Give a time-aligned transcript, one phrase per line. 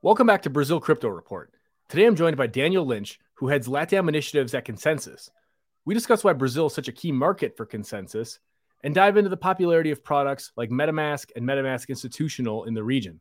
[0.00, 1.52] Welcome back to Brazil Crypto Report.
[1.88, 5.28] Today I'm joined by Daniel Lynch, who heads LATAM initiatives at Consensys.
[5.84, 8.38] We discuss why Brazil is such a key market for Consensys
[8.84, 13.18] and dive into the popularity of products like MetaMask and MetaMask Institutional in the region.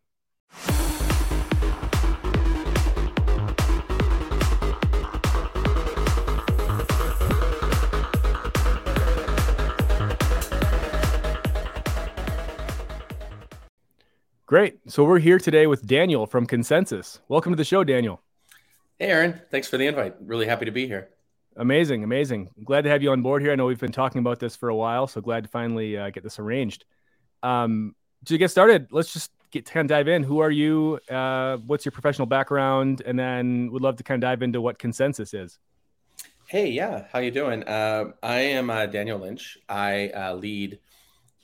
[14.48, 14.80] Great.
[14.88, 17.20] So we're here today with Daniel from Consensys.
[17.28, 18.22] Welcome to the show, Daniel.
[18.98, 19.42] Hey, Aaron.
[19.52, 20.16] Thanks for the invite.
[20.22, 21.10] Really happy to be here.
[21.58, 22.52] Amazing, amazing.
[22.64, 23.52] Glad to have you on board here.
[23.52, 26.12] I know we've been talking about this for a while, so glad to finally uh,
[26.12, 26.86] get this arranged.
[27.44, 30.24] Um, to get started, let's just get kind of dive in.
[30.24, 31.02] Who are you?
[31.12, 33.02] Uh, what's your professional background?
[33.06, 35.60] And then would love to kind of dive into what Consensys is.
[36.48, 37.08] Hey, yeah.
[37.12, 37.66] How you doing?
[37.66, 39.58] Uh, I am uh, Daniel Lynch.
[39.68, 40.80] I uh, lead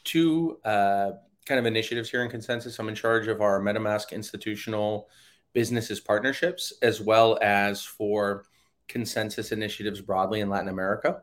[0.05, 1.11] two uh,
[1.45, 2.79] kind of initiatives here in Consensys.
[2.79, 5.09] I'm in charge of our MetaMask institutional
[5.53, 8.45] businesses partnerships, as well as for
[8.87, 11.21] Consensys initiatives broadly in Latin America.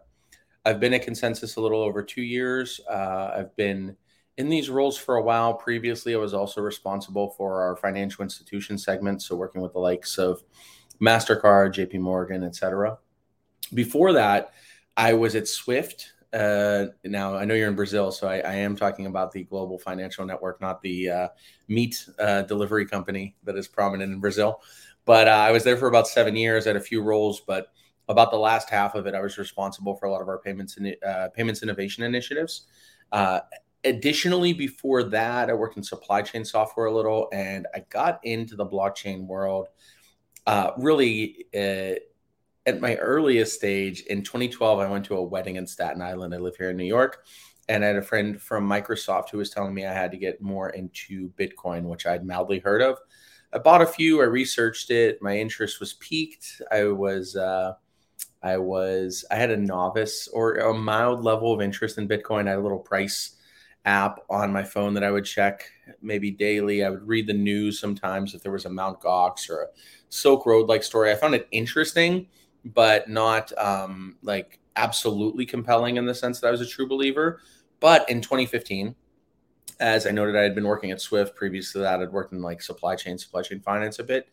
[0.64, 2.80] I've been at Consensys a little over two years.
[2.88, 3.96] Uh, I've been
[4.36, 5.54] in these roles for a while.
[5.54, 10.18] Previously, I was also responsible for our financial institution segment, so working with the likes
[10.18, 10.42] of
[11.00, 12.98] MasterCard, JP Morgan, et cetera.
[13.72, 14.52] Before that,
[14.96, 18.76] I was at Swift uh, now I know you're in Brazil, so I, I, am
[18.76, 21.28] talking about the global financial network, not the uh,
[21.66, 24.62] meat uh, delivery company that is prominent in Brazil.
[25.04, 26.66] But uh, I was there for about seven years.
[26.66, 27.72] Had a few roles, but
[28.08, 30.76] about the last half of it, I was responsible for a lot of our payments
[30.76, 32.66] and uh, payments innovation initiatives.
[33.10, 33.40] Uh,
[33.82, 38.54] additionally, before that, I worked in supply chain software a little, and I got into
[38.54, 39.66] the blockchain world.
[40.76, 41.46] really
[42.66, 46.34] at my earliest stage in 2012, I went to a wedding in Staten Island.
[46.34, 47.24] I live here in New York.
[47.68, 50.42] And I had a friend from Microsoft who was telling me I had to get
[50.42, 52.98] more into Bitcoin, which I'd mildly heard of.
[53.52, 55.22] I bought a few, I researched it.
[55.22, 56.62] My interest was piqued.
[56.70, 57.74] I was, uh,
[58.42, 62.46] I was, I had a novice or a mild level of interest in Bitcoin.
[62.46, 63.36] I had a little price
[63.84, 65.64] app on my phone that I would check
[66.02, 66.84] maybe daily.
[66.84, 69.66] I would read the news sometimes if there was a Mount Gox or a
[70.08, 71.10] Silk Road like story.
[71.10, 72.26] I found it interesting
[72.64, 77.40] but not um, like absolutely compelling in the sense that I was a true believer.
[77.80, 78.94] But in 2015,
[79.80, 81.34] as I noted, I had been working at Swift.
[81.34, 84.28] Previous to that, I'd worked in like supply chain, supply chain finance a bit.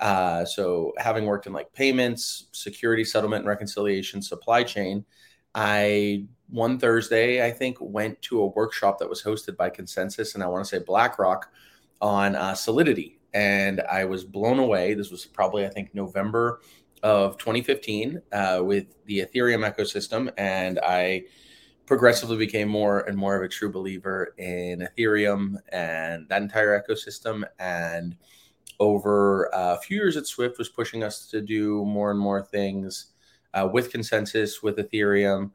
[0.00, 5.04] Uh, so having worked in like payments, security, settlement, and reconciliation, supply chain,
[5.54, 10.42] I one Thursday I think went to a workshop that was hosted by Consensys and
[10.42, 11.52] I want to say BlackRock
[12.00, 14.94] on uh, Solidity, and I was blown away.
[14.94, 16.60] This was probably I think November
[17.02, 21.24] of 2015 uh, with the Ethereum ecosystem, and I
[21.90, 27.42] progressively became more and more of a true believer in Ethereum and that entire ecosystem.
[27.58, 28.16] And
[28.78, 33.06] over a few years at Swift was pushing us to do more and more things
[33.54, 35.50] uh, with Consensys, with Ethereum.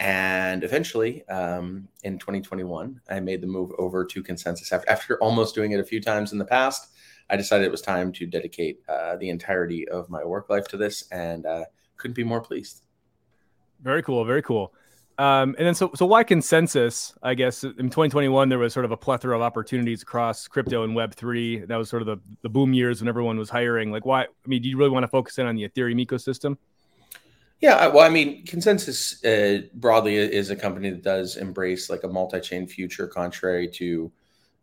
[0.00, 5.54] And eventually, um, in 2021, I made the move over to Consensys after, after almost
[5.54, 6.93] doing it a few times in the past.
[7.30, 10.76] I decided it was time to dedicate uh, the entirety of my work life to
[10.76, 11.64] this, and uh,
[11.96, 12.82] couldn't be more pleased.
[13.82, 14.24] Very cool.
[14.24, 14.72] Very cool.
[15.16, 17.14] Um, and then, so so why Consensys?
[17.22, 20.94] I guess in 2021 there was sort of a plethora of opportunities across crypto and
[20.94, 21.58] Web three.
[21.58, 23.92] That was sort of the, the boom years when everyone was hiring.
[23.92, 24.22] Like, why?
[24.22, 26.56] I mean, do you really want to focus in on the Ethereum ecosystem?
[27.60, 32.08] Yeah, well, I mean, Consensys uh, broadly is a company that does embrace like a
[32.08, 34.12] multi-chain future, contrary to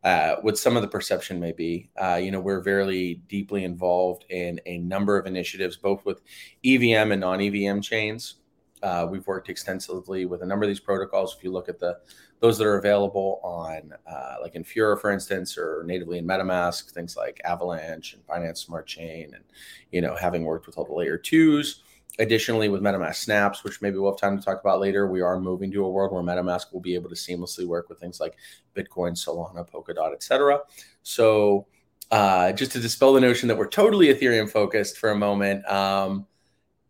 [0.04, 1.90] uh, what some of the perception may be.
[2.02, 6.22] Uh, you know, we're very deeply involved in a number of initiatives, both with
[6.66, 8.36] EVM and non-EVM chains.
[8.82, 11.36] Uh, we've worked extensively with a number of these protocols.
[11.38, 12.00] If you look at the
[12.40, 17.16] those that are available on, uh, like Infura, for instance, or natively in MetaMask, things
[17.16, 19.44] like Avalanche and Binance Smart Chain, and
[19.92, 21.84] you know, having worked with all the layer twos.
[22.20, 25.40] Additionally, with MetaMask Snaps, which maybe we'll have time to talk about later, we are
[25.40, 28.36] moving to a world where MetaMask will be able to seamlessly work with things like
[28.76, 30.60] Bitcoin, Solana, Polkadot, etc.
[31.04, 31.68] So,
[32.12, 36.28] uh, just to dispel the notion that we're totally Ethereum focused for a moment, um,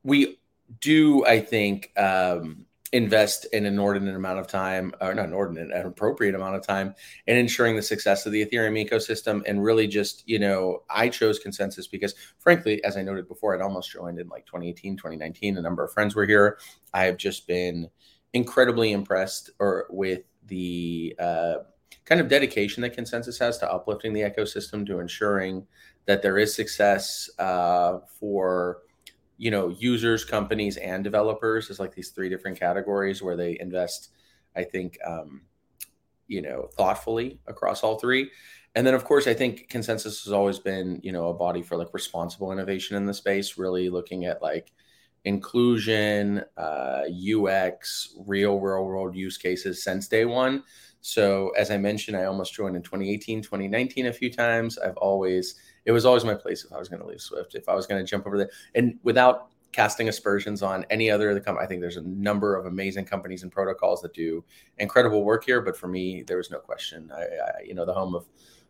[0.04, 0.40] we
[0.80, 5.86] do, I think, um, invest in an inordinate amount of time, or not inordinate, an
[5.86, 6.94] appropriate amount of time
[7.28, 9.42] in ensuring the success of the Ethereum ecosystem.
[9.46, 13.62] And really just, you know, I chose Consensys because frankly, as I noted before, I'd
[13.62, 15.58] almost joined in like 2018, 2019.
[15.58, 16.58] A number of friends were here.
[16.94, 17.90] I have just been
[18.34, 21.56] incredibly impressed or with the uh,
[22.06, 25.66] kind of dedication that Consensys has to uplifting the ecosystem, to ensuring
[26.06, 28.80] that there is success uh, for
[29.42, 34.10] you know users companies and developers is like these three different categories where they invest
[34.56, 35.42] i think um,
[36.28, 38.30] you know thoughtfully across all three.
[38.76, 41.76] And then of course i think Consensys has always been you know a body for
[41.76, 44.72] like responsible innovation in the space really looking at like
[45.26, 47.04] inclusion uh,
[47.38, 50.64] ux real real world use cases since day one.
[51.02, 54.78] So as i mentioned i almost joined in 2018 2019 a few times.
[54.78, 55.56] I've always
[55.86, 57.88] it was always my place if i was going to leave swift if i was
[57.88, 61.64] going to jump over there and without casting aspersions on any other of the company.
[61.64, 64.44] I think there's a number of amazing companies and protocols that do
[64.78, 65.62] incredible work here.
[65.62, 67.12] But for me, there was no question.
[67.14, 68.28] I, I you know, the home of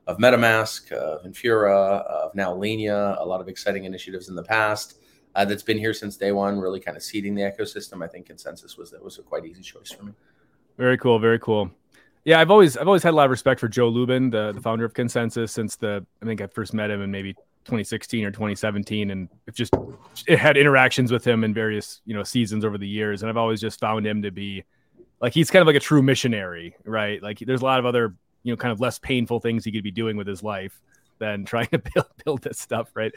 [0.08, 4.98] of MetaMask, of Infura, of now Linea, a lot of exciting initiatives in the past
[5.36, 8.04] uh, that's been here since day one, really kind of seeding the ecosystem.
[8.04, 10.14] I think Consensys was that was a quite easy choice for me.
[10.78, 11.70] Very cool, very cool.
[12.24, 14.62] Yeah, I've always I've always had a lot of respect for Joe Lubin, the, the
[14.62, 17.34] founder of Consensys, since the I think I first met him in maybe
[17.66, 19.74] 2016 or 2017, and just
[20.28, 23.38] it had interactions with him in various you know seasons over the years, and I've
[23.38, 24.64] always just found him to be
[25.20, 27.22] like he's kind of like a true missionary, right?
[27.24, 28.14] Like there's a lot of other
[28.44, 30.80] you know kind of less painful things he could be doing with his life
[31.18, 33.14] than trying to build build this stuff, right?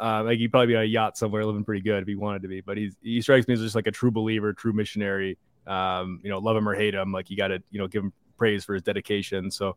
[0.00, 2.42] Uh, like he'd probably be on a yacht somewhere, living pretty good if he wanted
[2.42, 2.62] to be.
[2.62, 5.38] But he's he strikes me as just like a true believer, true missionary.
[5.68, 8.02] Um, you know, love him or hate him, like you got to you know give
[8.02, 9.50] him praise for his dedication.
[9.50, 9.76] So,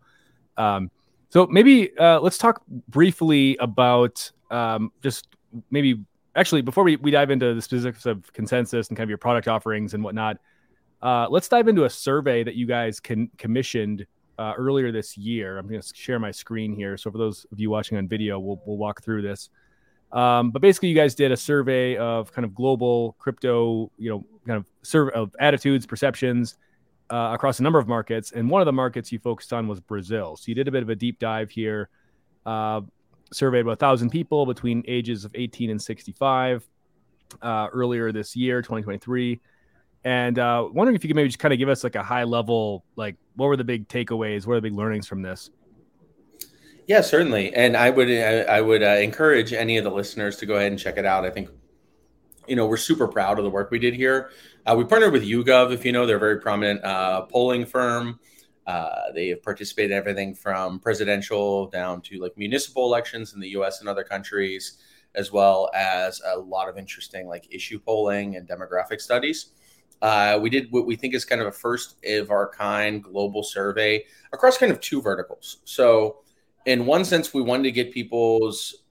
[0.56, 0.90] um,
[1.28, 5.28] so maybe uh, let's talk briefly about um, just
[5.70, 6.00] maybe
[6.38, 9.50] actually before we, we dive into the specifics of Consensys and kind of your product
[9.50, 10.38] offerings and whatnot.
[11.02, 14.06] Uh, let's dive into a survey that you guys can commissioned
[14.40, 15.58] uh, earlier this year.
[15.58, 16.96] I'm going to share my screen here.
[16.96, 19.50] So for those of you watching on video, we'll, we'll walk through this.
[20.14, 24.24] Um, but basically, you guys did a survey of kind of global crypto, you know,
[24.48, 26.56] kind of survey of attitudes, perceptions
[27.10, 28.32] uh, across a number of markets.
[28.32, 30.36] And one of the markets you focused on was Brazil.
[30.38, 31.90] So you did a bit of a deep dive here.
[32.46, 32.82] Uh,
[33.32, 36.68] surveyed about 1,000 people between ages of 18 and 65
[37.42, 39.40] uh, earlier this year, 2023.
[40.06, 42.26] And uh, wondering if you could maybe just kind of give us like a high
[42.26, 44.46] level, like what were the big takeaways?
[44.46, 45.50] What are the big learnings from this?
[46.88, 47.54] Yeah, certainly.
[47.54, 50.72] And I would I, I would uh, encourage any of the listeners to go ahead
[50.72, 51.26] and check it out.
[51.26, 51.50] I think
[52.48, 54.30] you know we're super proud of the work we did here.
[54.66, 58.20] Uh, we partnered with YouGov, if you know, they're a very prominent uh, polling firm.
[58.66, 63.50] Uh, they have participated in everything from presidential down to like municipal elections in the
[63.50, 63.82] U.S.
[63.82, 64.78] and other countries,
[65.16, 69.48] as well as a lot of interesting like issue polling and demographic studies.
[70.02, 73.44] Uh, we did what we think is kind of a first of our kind global
[73.44, 74.04] survey
[74.34, 75.58] across kind of two verticals.
[75.64, 76.20] So,
[76.66, 78.83] in one sense, we wanted to get people's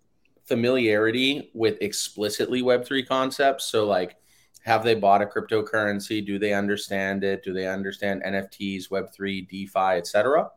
[0.52, 3.64] familiarity with explicitly Web3 concepts.
[3.64, 4.16] So, like,
[4.60, 6.24] have they bought a cryptocurrency?
[6.24, 7.42] Do they understand it?
[7.42, 10.50] Do they understand NFTs, Web3, DeFi, etc.?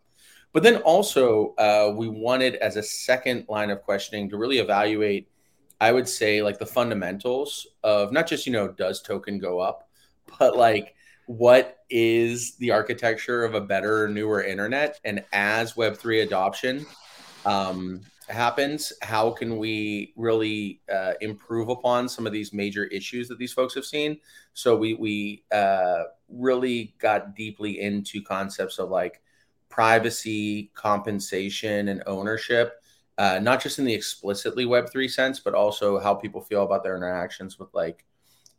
[0.51, 5.29] But then also, uh, we wanted as a second line of questioning to really evaluate,
[5.79, 9.87] I would say, like the fundamentals of not just, you know, does token go up,
[10.39, 10.93] but like
[11.27, 14.99] what is the architecture of a better, newer internet?
[15.05, 16.85] And as Web3 adoption
[17.45, 23.37] um, happens, how can we really uh, improve upon some of these major issues that
[23.37, 24.19] these folks have seen?
[24.53, 29.21] So we, we uh, really got deeply into concepts of like
[29.69, 32.81] privacy, compensation, and ownership.
[33.17, 36.97] Uh, not just in the explicitly Web3 sense, but also how people feel about their
[36.97, 38.05] interactions with like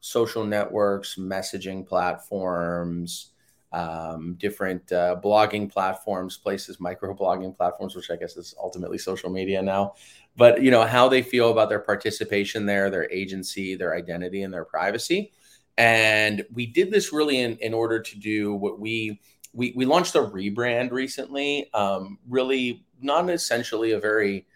[0.00, 3.32] social networks, messaging platforms,
[3.72, 9.30] um, different uh, blogging platforms, places, micro blogging platforms, which I guess is ultimately social
[9.30, 9.94] media now.
[10.36, 14.52] But you know how they feel about their participation there, their agency, their identity, and
[14.52, 15.32] their privacy.
[15.78, 19.20] And we did this really in, in order to do what we
[19.52, 21.72] we, we launched a rebrand recently.
[21.72, 24.46] Um, really, not essentially a very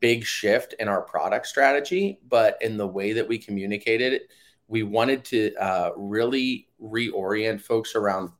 [0.00, 4.30] big shift in our product strategy, but in the way that we communicated it
[4.70, 8.30] we wanted to uh, really reorient folks around.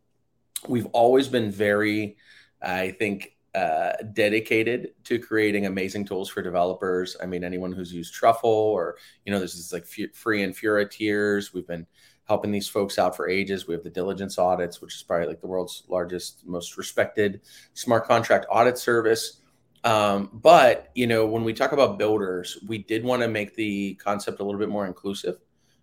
[0.69, 2.17] We've always been very,
[2.63, 7.17] I think, uh, dedicated to creating amazing tools for developers.
[7.21, 11.53] I mean, anyone who's used Truffle or you know, there's this like free Infura tiers.
[11.53, 11.87] We've been
[12.29, 13.67] helping these folks out for ages.
[13.67, 17.41] We have the diligence audits, which is probably like the world's largest, most respected
[17.75, 19.41] smart contract audit service.
[19.83, 23.95] Um, but you know, when we talk about builders, we did want to make the
[23.95, 25.39] concept a little bit more inclusive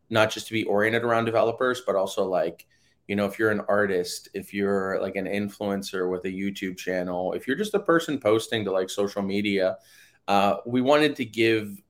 [0.09, 2.65] not just to be oriented around developers, but also like,
[3.07, 7.33] you know, if you're an artist, if you're like an influencer with a YouTube channel,
[7.33, 9.77] if you're just a person posting to like social media,
[10.27, 11.81] uh, we wanted to give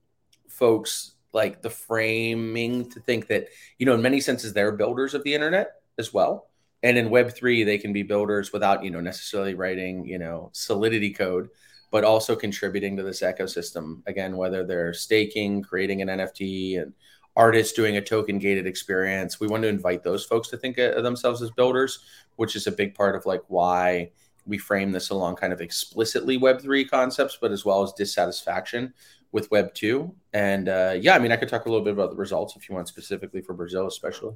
[0.47, 3.47] folks like the framing to think that,
[3.79, 6.50] you know, in many senses, they're builders of the internet as well.
[6.83, 11.12] And in Web3, they can be builders without, you know, necessarily writing, you know, Solidity
[11.12, 11.50] code,
[11.91, 14.01] but also contributing to this ecosystem.
[14.05, 16.93] Again, whether they're staking, creating an NFT, and
[17.38, 19.39] artists doing a token gated experience.
[19.39, 22.00] We want to invite those folks to think of themselves as builders,
[22.36, 24.12] which is a big part of like why
[24.48, 28.94] we frame this along kind of explicitly Web3 concepts, but as well as dissatisfaction
[29.32, 30.12] with Web2.
[30.34, 32.67] And uh, yeah, I mean, I could talk a little bit about the results if
[32.67, 34.36] you want specifically for Brazil, especially.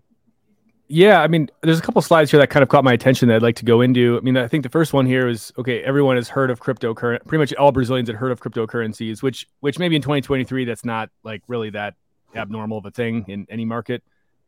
[0.87, 3.37] Yeah, I mean, there's a couple slides here that kind of caught my attention that
[3.37, 4.17] I'd like to go into.
[4.17, 5.81] I mean, I think the first one here is okay.
[5.83, 7.25] Everyone has heard of cryptocurrency.
[7.25, 11.09] Pretty much all Brazilians had heard of cryptocurrencies, which which maybe in 2023 that's not
[11.23, 11.95] like really that
[12.35, 14.03] abnormal of a thing in any market.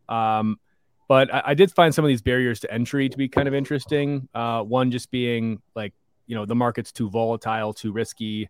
[0.09, 0.59] Um,
[1.07, 3.53] but I, I, did find some of these barriers to entry to be kind of
[3.53, 4.27] interesting.
[4.33, 5.93] Uh, one just being like
[6.27, 8.49] you know the market's too volatile, too risky,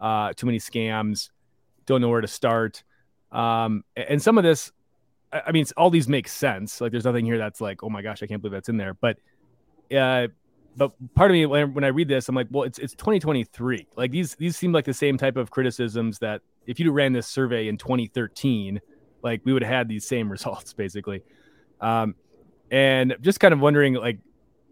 [0.00, 1.30] uh, too many scams,
[1.86, 2.82] don't know where to start.
[3.32, 4.72] Um, and some of this
[5.32, 6.80] I mean, all these make sense.
[6.80, 8.94] Like, there's nothing here that's like, oh my gosh, I can't believe that's in there.
[8.94, 9.18] But,
[9.96, 10.28] uh,
[10.76, 13.88] but part of me when, when I read this, I'm like, well, it's it's 2023.
[13.96, 17.26] Like these these seem like the same type of criticisms that if you'd ran this
[17.26, 18.80] survey in 2013,
[19.22, 21.22] like we would have had these same results basically.
[21.80, 22.14] Um,
[22.70, 24.18] and just kind of wondering, like,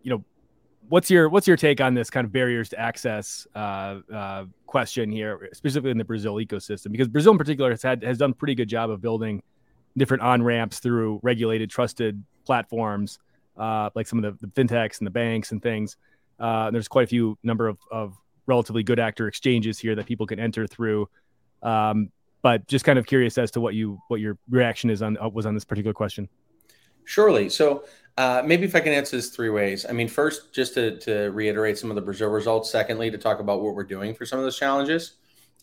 [0.02, 0.25] you know,
[0.88, 5.11] what's your what's your take on this kind of barriers to access uh, uh, question
[5.11, 6.92] here, specifically in the Brazil ecosystem?
[6.92, 9.42] Because Brazil in particular has had has done pretty good job of building
[9.97, 13.18] different on ramps through regulated, trusted platforms,
[13.57, 15.97] uh, like some of the, the, fintechs and the banks and things.
[16.38, 18.16] Uh, there's quite a few number of, of,
[18.47, 21.07] relatively good actor exchanges here that people can enter through.
[21.62, 22.10] Um,
[22.42, 25.28] but just kind of curious as to what you what your reaction is on uh,
[25.28, 26.28] was on this particular question.
[27.04, 27.48] Surely.
[27.48, 27.84] So
[28.18, 29.86] uh, maybe if I can answer this three ways.
[29.88, 32.70] I mean, first, just to, to reiterate some of the Brazil results.
[32.70, 35.14] Secondly, to talk about what we're doing for some of those challenges.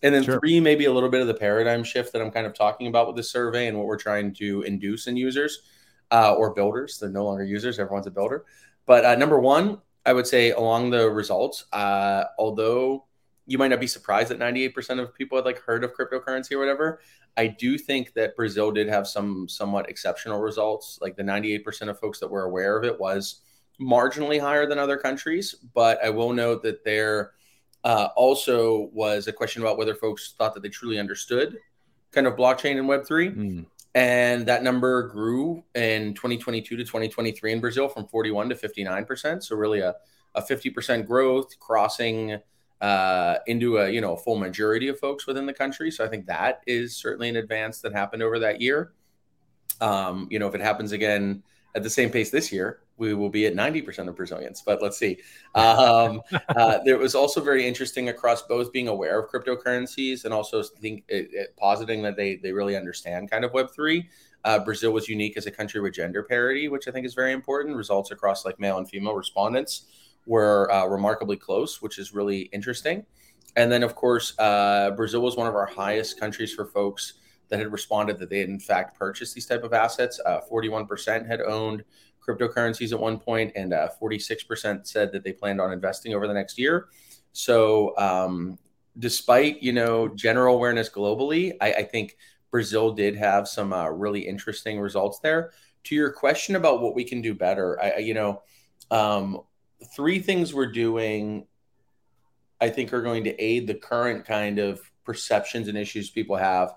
[0.01, 0.39] And then sure.
[0.39, 3.07] three, maybe a little bit of the paradigm shift that I'm kind of talking about
[3.07, 5.63] with the survey and what we're trying to induce in users
[6.11, 6.97] uh, or builders.
[6.99, 8.45] They're no longer users, everyone's a builder.
[8.85, 13.05] But uh, number one, I would say along the results, uh, although
[13.45, 16.59] you might not be surprised that 98% of people had like heard of cryptocurrency or
[16.59, 16.99] whatever,
[17.37, 20.99] I do think that Brazil did have some somewhat exceptional results.
[21.01, 23.41] Like the 98% of folks that were aware of it was
[23.79, 25.53] marginally higher than other countries.
[25.73, 27.33] But I will note that they're
[27.83, 31.57] uh, also was a question about whether folks thought that they truly understood
[32.11, 33.35] kind of blockchain and Web3.
[33.35, 33.65] Mm.
[33.93, 39.43] And that number grew in 2022 to 2023 in Brazil from 41 to 59%.
[39.43, 39.95] So really a,
[40.33, 42.39] a 50% growth crossing
[42.81, 45.91] uh, into a, you know, a full majority of folks within the country.
[45.91, 48.93] So I think that is certainly an advance that happened over that year.
[49.81, 51.43] Um, you know, if it happens again
[51.75, 54.97] at the same pace this year, we will be at 90% of Brazilians, but let's
[54.97, 55.17] see.
[55.55, 60.61] Um, uh, there was also very interesting across both being aware of cryptocurrencies and also
[60.63, 64.05] think it, it, positing that they, they really understand kind of Web3.
[64.43, 67.31] Uh, Brazil was unique as a country with gender parity, which I think is very
[67.31, 67.75] important.
[67.75, 69.85] Results across like male and female respondents
[70.25, 73.05] were uh, remarkably close, which is really interesting.
[73.55, 77.13] And then, of course, uh, Brazil was one of our highest countries for folks
[77.49, 80.19] that had responded that they had in fact purchased these type of assets.
[80.25, 81.83] Uh, 41% had owned
[82.25, 86.33] cryptocurrencies at one point, and uh, 46% said that they planned on investing over the
[86.33, 86.87] next year.
[87.33, 88.57] So, um,
[88.97, 92.17] despite you know general awareness globally, I, I think
[92.49, 95.51] Brazil did have some uh, really interesting results there.
[95.85, 98.41] To your question about what we can do better, I, you know,
[98.89, 99.41] um,
[99.95, 101.47] three things we're doing,
[102.61, 106.73] I think, are going to aid the current kind of perceptions and issues people have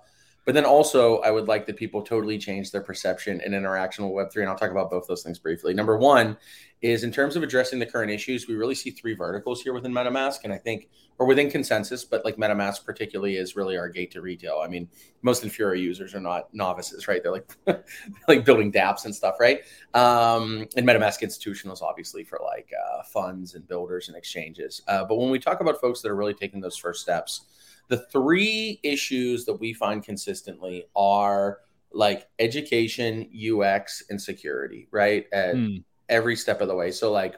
[0.49, 4.33] but then also, I would like that people totally change their perception and interaction with
[4.33, 4.37] Web3.
[4.41, 5.75] And I'll talk about both those things briefly.
[5.75, 6.39] Number one
[6.81, 9.93] is in terms of addressing the current issues, we really see three verticals here within
[9.93, 10.45] MetaMask.
[10.45, 10.89] And I think,
[11.19, 14.63] or within Consensys, but like MetaMask particularly is really our gate to retail.
[14.65, 14.89] I mean,
[15.21, 17.23] most Infura users are not novices, right?
[17.23, 17.53] They're like,
[18.29, 19.61] like building dApps and stuff, right?
[19.93, 24.81] Um, and MetaMask institutionals, obviously, for like uh, funds and builders and exchanges.
[24.89, 27.43] Uh, but when we talk about folks that are really taking those first steps,
[27.89, 31.59] the three issues that we find consistently are
[31.93, 35.27] like education, UX, and security, right?
[35.33, 35.83] At mm.
[36.09, 36.91] every step of the way.
[36.91, 37.37] So, like,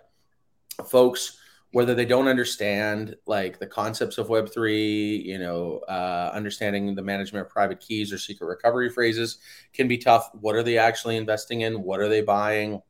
[0.86, 1.38] folks,
[1.72, 7.46] whether they don't understand like the concepts of Web3, you know, uh, understanding the management
[7.46, 9.38] of private keys or secret recovery phrases
[9.72, 10.30] can be tough.
[10.40, 11.82] What are they actually investing in?
[11.82, 12.82] What are they buying?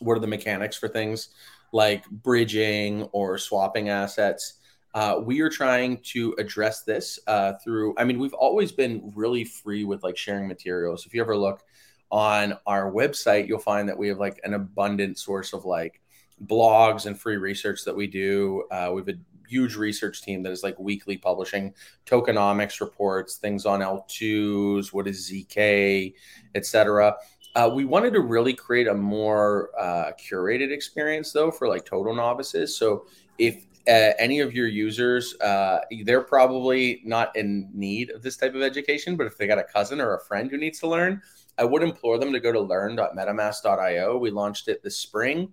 [0.00, 1.30] What are the mechanics for things
[1.72, 4.59] like bridging or swapping assets?
[4.94, 7.94] Uh, we are trying to address this uh, through.
[7.96, 11.06] I mean, we've always been really free with like sharing materials.
[11.06, 11.62] If you ever look
[12.10, 16.00] on our website, you'll find that we have like an abundant source of like
[16.46, 18.64] blogs and free research that we do.
[18.70, 19.18] Uh, we have a
[19.48, 21.74] huge research team that is like weekly publishing
[22.06, 26.14] tokenomics reports, things on L2s, what is ZK,
[26.54, 27.14] etc.
[27.56, 32.14] Uh, we wanted to really create a more uh, curated experience though for like total
[32.14, 32.76] novices.
[32.76, 33.06] So
[33.38, 38.54] if uh, any of your users, uh, they're probably not in need of this type
[38.54, 41.20] of education, but if they got a cousin or a friend who needs to learn,
[41.58, 44.16] I would implore them to go to learn.metamask.io.
[44.16, 45.52] We launched it this spring.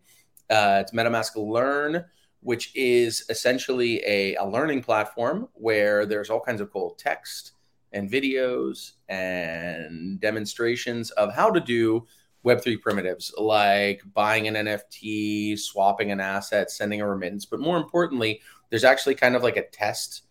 [0.52, 2.06] Uh, it's MetaMask Learn,
[2.42, 7.54] which is essentially a, a learning platform where there's all kinds of cool text
[7.92, 12.06] and videos and demonstrations of how to do
[12.46, 17.46] Web3 primitives like buying an NFT, swapping an asset, sending a remittance.
[17.46, 20.24] But more importantly, there's actually kind of like a test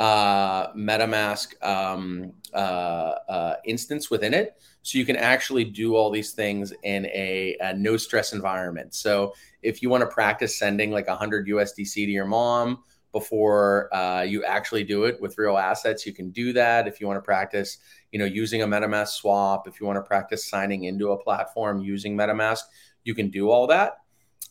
[0.00, 4.60] uh, MetaMask um, uh, uh, instance within it.
[4.82, 8.94] So you can actually do all these things in a, a no stress environment.
[8.94, 14.22] So if you want to practice sending like 100 USDC to your mom before uh,
[14.22, 16.88] you actually do it with real assets, you can do that.
[16.88, 17.78] If you want to practice,
[18.14, 21.80] you know, using a MetaMask swap, if you want to practice signing into a platform
[21.80, 22.60] using MetaMask,
[23.02, 23.94] you can do all that.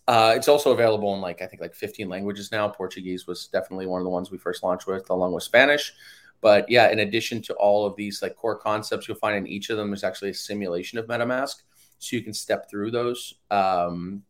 [0.05, 2.67] Uh, it's also available in like I think like 15 languages now.
[2.67, 5.93] Portuguese was definitely one of the ones we first launched with, along with Spanish.
[6.41, 9.69] But yeah, in addition to all of these like core concepts, you'll find in each
[9.69, 11.55] of them is actually a simulation of MetaMask,
[11.99, 14.23] so you can step through those um,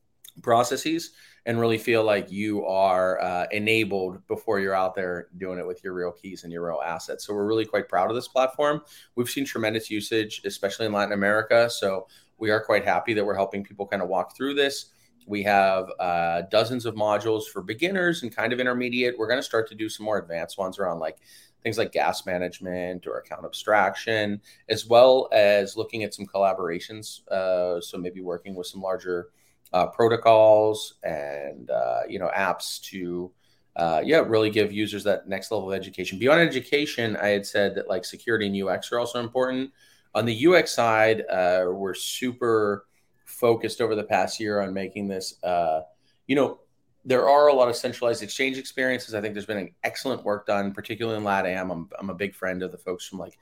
[0.44, 1.14] processes
[1.46, 5.84] and really feel like you are uh, enabled before you're out there doing it with
[5.84, 7.26] your real keys and your real assets.
[7.26, 8.82] So we're really quite proud of this platform.
[9.16, 11.70] We've seen tremendous usage, especially in Latin America.
[11.70, 12.08] So
[12.38, 14.92] we are quite happy that we're helping people kind of walk through this
[15.26, 19.18] we have uh, dozens of modules for beginners and kind of intermediate.
[19.18, 21.18] We're going to start to do some more advanced ones around like
[21.62, 27.26] things like gas management or account abstraction, as well as looking at some collaborations.
[27.30, 29.30] Uh, so maybe working with some larger
[29.74, 33.32] uh, protocols and uh, you know apps to
[33.76, 36.20] uh, yeah really give users that next level of education.
[36.20, 39.72] Beyond education, I had said that like security and UX are also important.
[40.16, 42.86] On the UX side, uh, we're super
[43.26, 45.44] focused over the past year on making this.
[45.44, 45.82] Uh,
[46.28, 46.60] you know,
[47.04, 49.14] there are a lot of centralized exchange experiences.
[49.14, 51.72] I think there's been an excellent work done, particularly in LATAM.
[51.72, 53.38] I'm, I'm a big friend of the folks from like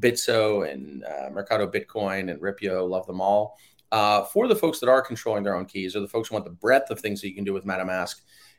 [0.00, 2.86] Bitso and uh, Mercado Bitcoin and Ripio.
[2.88, 3.56] Love them all.
[3.92, 6.44] Uh, for the folks that are controlling their own keys or the folks who want
[6.44, 8.16] the breadth of things that you can do with MetaMask,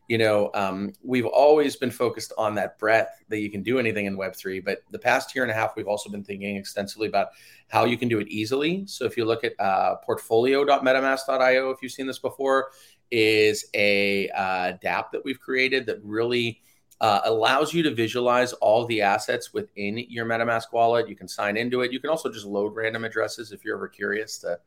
[0.07, 4.05] you know, um, we've always been focused on that breadth that you can do anything
[4.05, 4.63] in Web3.
[4.63, 7.29] But the past year and a half, we've also been thinking extensively about
[7.67, 8.85] how you can do it easily.
[8.87, 12.69] So if you look at uh, portfolio.metamask.io, if you've seen this before,
[13.11, 16.61] is a uh, DApp that we've created that really
[17.01, 21.09] uh, allows you to visualize all the assets within your MetaMask wallet.
[21.09, 21.91] You can sign into it.
[21.91, 24.57] You can also just load random addresses if you're ever curious to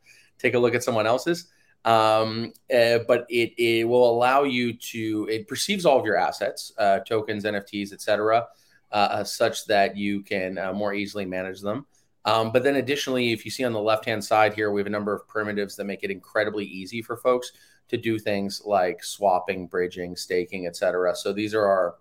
[0.41, 1.49] take a look at someone else's.
[1.85, 6.73] Um, uh, but it, it will allow you to it perceives all of your assets
[6.77, 8.45] uh, tokens nfts etc
[8.93, 11.87] uh, uh, such that you can uh, more easily manage them.
[12.27, 14.89] Um, but then additionally if you see on the left hand side here we have
[14.89, 17.53] a number of primitives that make it incredibly easy for folks
[17.89, 21.95] to do things like swapping bridging staking etc so these are our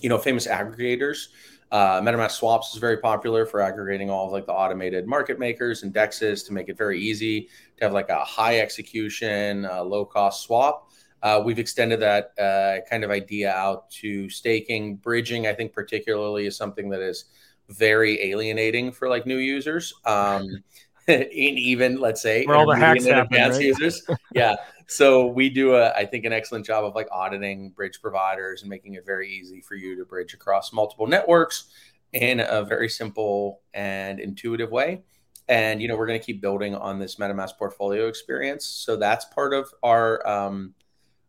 [0.00, 1.28] you know famous aggregators.
[1.72, 5.82] Uh, MetaMask Swaps is very popular for aggregating all of like the automated market makers
[5.82, 10.04] and dexes to make it very easy to have like a high execution, uh, low
[10.04, 10.90] cost swap.
[11.22, 15.46] Uh, we've extended that uh, kind of idea out to staking, bridging.
[15.46, 17.26] I think particularly is something that is
[17.68, 19.92] very alienating for like new users.
[20.04, 20.62] Um,
[21.08, 23.66] in even let's say where all the hacks happen, advanced right?
[23.66, 24.04] users.
[24.34, 24.56] yeah.
[24.88, 28.70] So we do a, I think, an excellent job of like auditing bridge providers and
[28.70, 31.66] making it very easy for you to bridge across multiple networks
[32.12, 35.02] in a very simple and intuitive way.
[35.48, 38.66] And you know, we're going to keep building on this MetaMask portfolio experience.
[38.66, 40.74] So that's part of our um,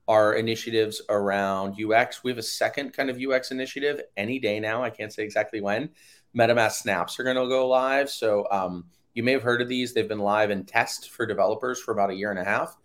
[0.07, 2.23] our initiatives around UX.
[2.23, 4.81] We have a second kind of UX initiative any day now.
[4.81, 5.89] I can't say exactly when.
[6.35, 8.09] MetaMask snaps are going to go live.
[8.09, 9.93] So um, you may have heard of these.
[9.93, 12.77] They've been live in test for developers for about a year and a half.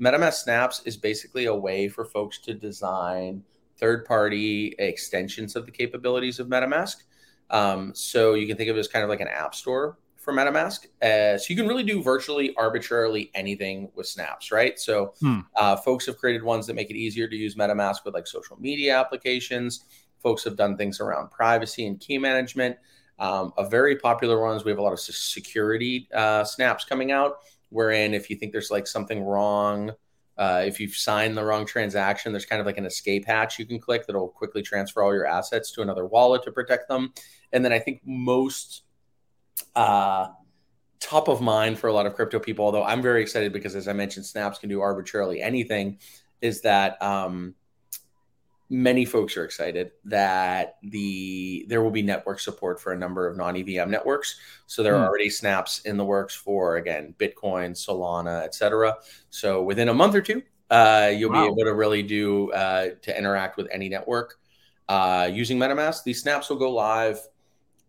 [0.00, 3.42] MetaMask Snaps is basically a way for folks to design
[3.76, 6.96] third party extensions of the capabilities of MetaMask.
[7.50, 10.34] Um, so you can think of it as kind of like an app store for
[10.34, 10.86] MetaMask.
[11.02, 14.78] Uh, so you can really do virtually arbitrarily anything with snaps, right?
[14.78, 15.40] So hmm.
[15.56, 18.60] uh, folks have created ones that make it easier to use MetaMask with like social
[18.60, 19.84] media applications.
[20.22, 22.76] Folks have done things around privacy and key management.
[23.18, 27.12] Um, a very popular one is we have a lot of security uh, snaps coming
[27.12, 27.38] out,
[27.70, 29.92] wherein if you think there's like something wrong,
[30.36, 33.66] uh, if you've signed the wrong transaction, there's kind of like an escape hatch you
[33.66, 37.12] can click that'll quickly transfer all your assets to another wallet to protect them.
[37.52, 38.84] And then I think most
[39.74, 40.28] uh,
[41.00, 43.88] top of mind for a lot of crypto people, although I'm very excited because as
[43.88, 45.98] I mentioned, snaps can do arbitrarily anything,
[46.40, 47.54] is that um,
[48.68, 53.36] many folks are excited that the there will be network support for a number of
[53.36, 54.38] non-EVM networks.
[54.66, 55.08] So there are hmm.
[55.08, 58.94] already snaps in the works for again Bitcoin, Solana, etc.
[59.30, 61.42] So within a month or two, uh, you'll wow.
[61.42, 64.38] be able to really do uh, to interact with any network
[64.88, 66.04] uh, using MetaMask.
[66.04, 67.20] These snaps will go live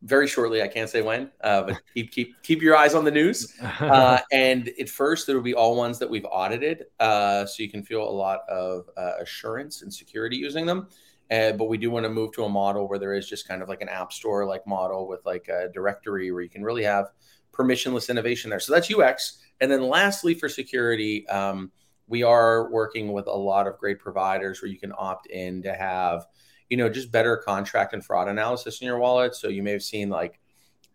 [0.03, 0.61] very shortly.
[0.61, 3.55] I can't say when, uh, but keep keep keep your eyes on the news.
[3.81, 7.69] Uh, and at first, there will be all ones that we've audited, uh, so you
[7.69, 10.87] can feel a lot of uh, assurance and security using them.
[11.31, 13.61] Uh, but we do want to move to a model where there is just kind
[13.61, 16.83] of like an app store like model with like a directory where you can really
[16.83, 17.07] have
[17.53, 18.59] permissionless innovation there.
[18.59, 19.39] So that's UX.
[19.59, 21.71] And then lastly, for security, um,
[22.07, 25.73] we are working with a lot of great providers where you can opt in to
[25.73, 26.25] have
[26.71, 29.35] you know, just better contract and fraud analysis in your wallet.
[29.35, 30.39] So you may have seen like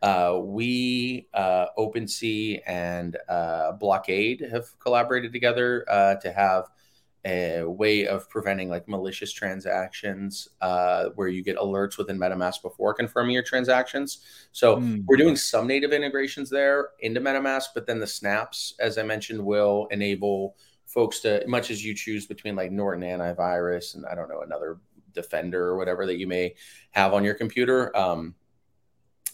[0.00, 6.70] uh, we, uh, OpenSea, and uh, Blockaid have collaborated together uh, to have
[7.26, 12.94] a way of preventing like malicious transactions uh, where you get alerts within MetaMask before
[12.94, 14.20] confirming your transactions.
[14.52, 15.04] So mm.
[15.06, 19.44] we're doing some native integrations there into MetaMask, but then the snaps, as I mentioned,
[19.44, 24.30] will enable folks to, much as you choose between like Norton antivirus and I don't
[24.30, 24.78] know, another
[25.16, 26.54] Defender or whatever that you may
[26.92, 28.36] have on your computer, um,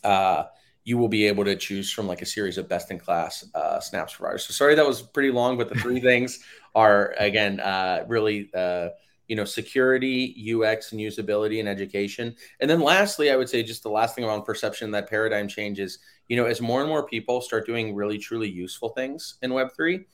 [0.02, 0.44] uh,
[0.84, 3.78] you will be able to choose from like a series of best in class uh,
[3.78, 4.44] snaps providers.
[4.46, 6.40] So sorry that was pretty long, but the three things
[6.74, 8.88] are again uh, really uh,
[9.28, 12.34] you know security, UX, and usability and education.
[12.60, 15.98] And then lastly, I would say just the last thing around perception that paradigm changes.
[16.28, 19.68] You know, as more and more people start doing really truly useful things in Web
[19.74, 20.06] three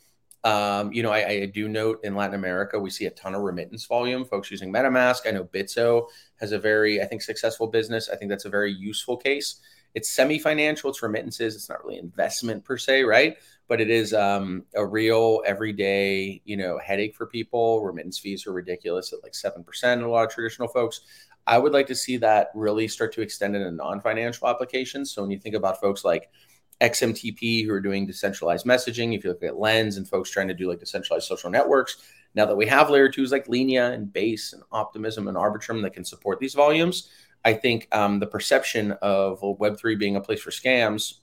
[0.45, 3.43] um, you know, I, I, do note in Latin America, we see a ton of
[3.43, 5.27] remittance volume, folks using MetaMask.
[5.27, 8.09] I know Bitso has a very, I think, successful business.
[8.09, 9.61] I think that's a very useful case.
[9.95, 13.37] It's semi financial, it's remittances, it's not really investment per se, right?
[13.67, 17.83] But it is um, a real everyday, you know, headache for people.
[17.83, 21.01] Remittance fees are ridiculous at like 7% in a lot of traditional folks.
[21.49, 25.11] I would like to see that really start to extend into non financial applications.
[25.11, 26.31] So when you think about folks like,
[26.81, 29.17] XMTP who are doing decentralized messaging.
[29.17, 31.97] If you look at Lens and folks trying to do like decentralized social networks,
[32.35, 35.95] now that we have layer twos like Linea and Base and Optimism and Arbitrum that
[35.95, 37.11] can support these volumes,
[37.45, 41.15] I think um, the perception of Web3 being a place for scams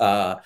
[0.00, 0.36] uh,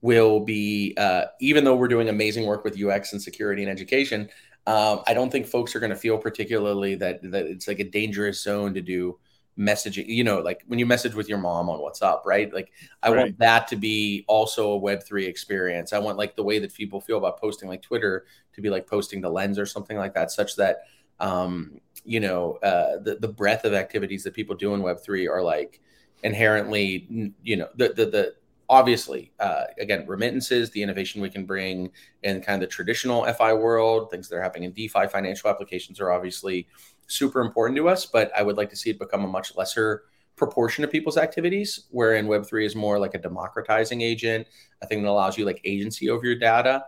[0.00, 4.28] will be, uh, even though we're doing amazing work with UX and security and education,
[4.66, 7.88] um, I don't think folks are going to feel particularly that that it's like a
[7.88, 9.18] dangerous zone to do
[9.58, 13.08] messaging you know like when you message with your mom on whatsapp right like i
[13.08, 13.16] right.
[13.16, 17.00] want that to be also a web3 experience i want like the way that people
[17.00, 20.30] feel about posting like twitter to be like posting the lens or something like that
[20.30, 20.80] such that
[21.20, 25.42] um you know uh the, the breadth of activities that people do in web3 are
[25.42, 25.80] like
[26.22, 28.34] inherently you know the the, the
[28.68, 31.90] obviously uh, again remittances the innovation we can bring
[32.24, 36.00] in kind of the traditional fi world things that are happening in defi financial applications
[36.00, 36.66] are obviously
[37.06, 40.04] super important to us, but I would like to see it become a much lesser
[40.36, 44.46] proportion of people's activities, wherein Web3 is more like a democratizing agent,
[44.82, 46.84] a thing that allows you like agency over your data.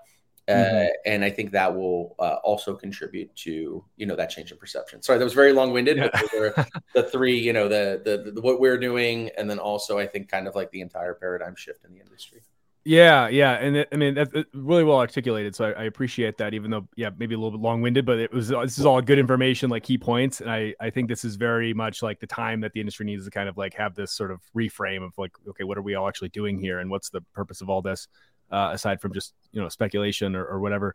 [0.48, 0.86] Uh, mm-hmm.
[1.04, 5.02] and I think that will uh, also contribute to you know that change in perception.
[5.02, 6.08] Sorry, that was very long winded, yeah.
[6.54, 10.06] but the three you know the, the the what we're doing, and then also I
[10.06, 12.40] think kind of like the entire paradigm shift in the industry.
[12.84, 15.54] Yeah, yeah, and it, I mean that's really well articulated.
[15.54, 18.18] So I, I, appreciate that, even though yeah, maybe a little bit long winded, but
[18.18, 21.24] it was this is all good information, like key points, and I I think this
[21.24, 23.94] is very much like the time that the industry needs to kind of like have
[23.94, 26.88] this sort of reframe of like okay, what are we all actually doing here, and
[26.88, 28.08] what's the purpose of all this,
[28.50, 30.94] uh, aside from just you know speculation or, or whatever.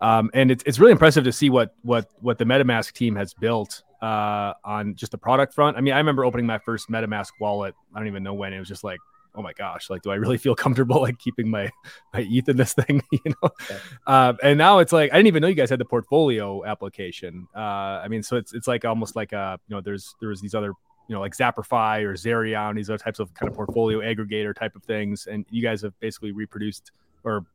[0.00, 3.34] Um, and it's it's really impressive to see what what what the MetaMask team has
[3.34, 5.76] built uh, on just the product front.
[5.76, 7.74] I mean, I remember opening my first MetaMask wallet.
[7.94, 9.00] I don't even know when it was just like
[9.34, 11.70] oh my gosh, like, do I really feel comfortable like keeping my
[12.14, 13.02] my ETH in this thing?
[13.12, 13.78] you know, yeah.
[14.06, 17.46] uh, and now it's like I didn't even know you guys had the portfolio application.
[17.54, 17.58] Uh,
[18.02, 20.72] I mean, so it's it's like almost like a you know, there's there's these other
[21.08, 24.76] you know like Zapper.fi or Zerion, these other types of kind of portfolio aggregator type
[24.76, 26.92] of things, and you guys have basically reproduced
[27.24, 27.46] or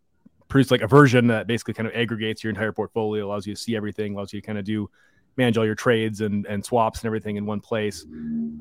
[0.47, 3.59] produced like a version that basically kind of aggregates your entire portfolio, allows you to
[3.59, 4.89] see everything, allows you to kind of do
[5.37, 8.05] manage all your trades and and swaps and everything in one place,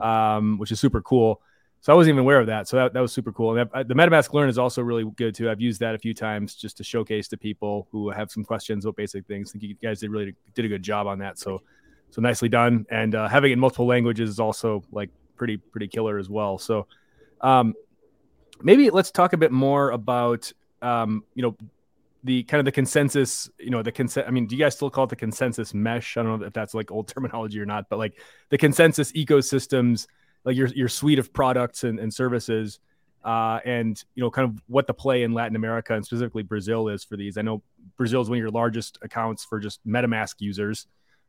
[0.01, 1.41] um, which is super cool.
[1.81, 2.67] So I wasn't even aware of that.
[2.67, 3.57] So that, that was super cool.
[3.57, 5.49] And the MetaMask Learn is also really good too.
[5.49, 8.85] I've used that a few times just to showcase to people who have some questions
[8.85, 9.51] about basic things.
[9.51, 11.38] I think you guys did really did a good job on that.
[11.38, 11.62] So
[12.11, 12.87] so nicely done.
[12.91, 16.59] And uh, having it in multiple languages is also like pretty pretty killer as well.
[16.59, 16.87] So
[17.41, 17.75] um,
[18.62, 21.57] maybe let's talk a bit more about um, you know
[22.25, 24.27] the kind of the Consensys, you know, the consent.
[24.27, 26.17] I mean, do you guys still call it the Consensys mesh?
[26.17, 28.14] I don't know if that's like old terminology or not, but like
[28.49, 30.07] the Consensys ecosystems
[30.49, 32.81] like your your suite of products and, and services
[33.23, 36.89] uh, and you know kind of what the play in Latin America and specifically Brazil
[36.89, 37.37] is for these.
[37.37, 37.63] I know
[37.99, 40.87] Brazil is one of your largest accounts for just MetaMask users,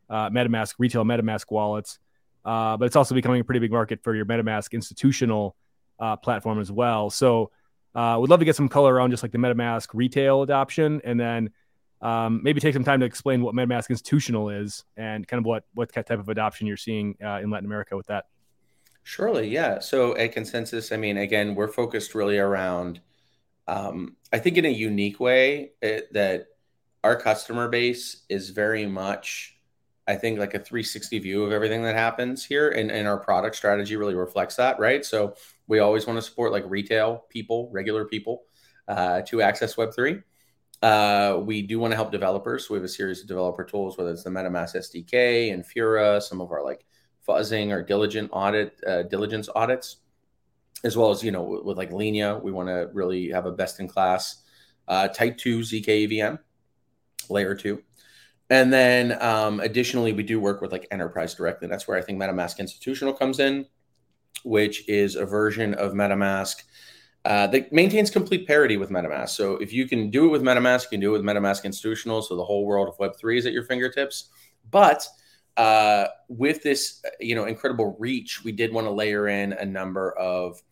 [0.09, 1.99] uh, MetaMask retail MetaMask wallets,
[2.45, 5.57] uh, but it's also becoming a pretty big market for your MetaMask institutional
[5.99, 7.09] uh, platform as well.
[7.09, 7.51] So,
[7.95, 11.19] uh, would love to get some color around just like the MetaMask retail adoption, and
[11.19, 11.49] then
[12.01, 15.65] um, maybe take some time to explain what MetaMask institutional is and kind of what
[15.73, 18.25] what type of adoption you're seeing uh, in Latin America with that.
[19.03, 19.79] Surely, yeah.
[19.79, 23.01] So at Consensys, I mean, again, we're focused really around,
[23.67, 26.47] um, I think in a unique way it, that
[27.03, 29.57] our customer base is very much,
[30.07, 32.69] I think, like a 360 view of everything that happens here.
[32.69, 35.03] And, and our product strategy really reflects that, right?
[35.05, 35.35] So
[35.67, 38.43] we always want to support like retail people, regular people
[38.87, 40.23] uh, to access Web3.
[40.81, 42.69] Uh, we do want to help developers.
[42.69, 46.51] we have a series of developer tools, whether it's the MetaMask SDK Infura, some of
[46.51, 46.85] our like
[47.29, 49.97] fuzzing or diligent audit, uh, diligence audits,
[50.83, 53.51] as well as you know with, with like Linea, we want to really have a
[53.51, 54.43] best in class
[54.87, 56.35] uh, Type Two zk EVM,
[57.29, 57.83] Layer Two,
[58.49, 61.67] and then um, additionally we do work with like enterprise directly.
[61.67, 63.67] That's where I think MetaMask Institutional comes in,
[64.43, 66.63] which is a version of MetaMask
[67.25, 69.29] uh, that maintains complete parity with MetaMask.
[69.29, 72.21] So if you can do it with MetaMask, you can do it with MetaMask Institutional.
[72.21, 74.29] So the whole world of Web3 is at your fingertips.
[74.71, 75.05] But
[75.59, 80.17] uh, with this, you know, incredible reach, we did want to layer in a number
[80.17, 80.63] of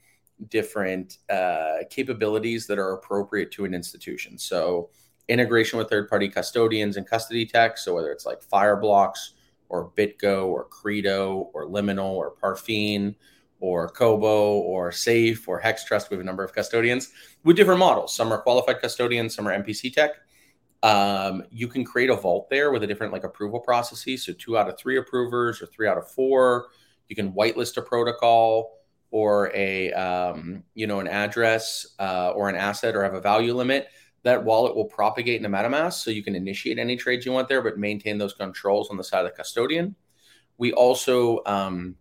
[0.47, 4.37] different uh, capabilities that are appropriate to an institution.
[4.37, 4.89] So
[5.27, 7.77] integration with third-party custodians and custody tech.
[7.77, 9.31] So whether it's like Fireblocks
[9.67, 13.13] or BitGo or Qredo or Liminal or Parfin
[13.59, 16.09] or Cobo or Safe or Hex Trust.
[16.09, 17.11] We have a number of custodians
[17.43, 18.15] with different models.
[18.15, 20.11] Some are qualified custodians, some are MPC tech.
[20.83, 24.25] Um, you can create a vault there with a different like approval processes.
[24.25, 26.67] So two out of three approvers or three out of four.
[27.07, 28.77] You can whitelist a protocol
[29.11, 33.53] or a um, you know an address uh, or an asset or have a value
[33.53, 33.87] limit.
[34.23, 37.61] That wallet will propagate into MetaMask, so you can initiate any trades you want there,
[37.61, 39.95] but maintain those controls on the side of the custodian.
[40.57, 41.95] We also um,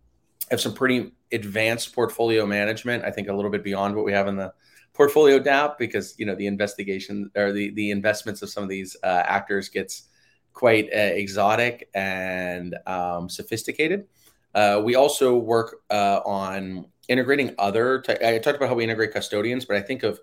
[0.51, 3.05] have some pretty advanced portfolio management.
[3.05, 4.51] I think a little bit beyond what we have in the
[4.97, 8.97] portfolio DApp because you know the investigation or the the investments of some of these
[9.03, 10.09] uh, actors gets
[10.53, 14.07] quite uh, exotic and um, sophisticated.
[14.55, 18.03] Uh, we also work uh, on integrating other.
[18.09, 20.19] I talked about how we integrate custodians, but I think of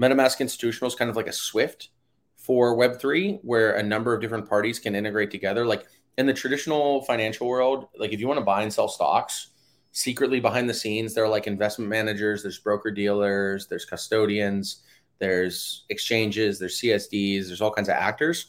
[0.00, 1.90] MetaMask Institutional as kind of like a Swift
[2.36, 5.64] for Web3, where a number of different parties can integrate together.
[5.64, 5.86] Like
[6.18, 9.52] in the traditional financial world, like if you want to buy and sell stocks,
[9.96, 14.82] secretly behind the scenes there are like investment managers there's broker dealers there's custodians
[15.18, 18.48] there's exchanges there's csds there's all kinds of actors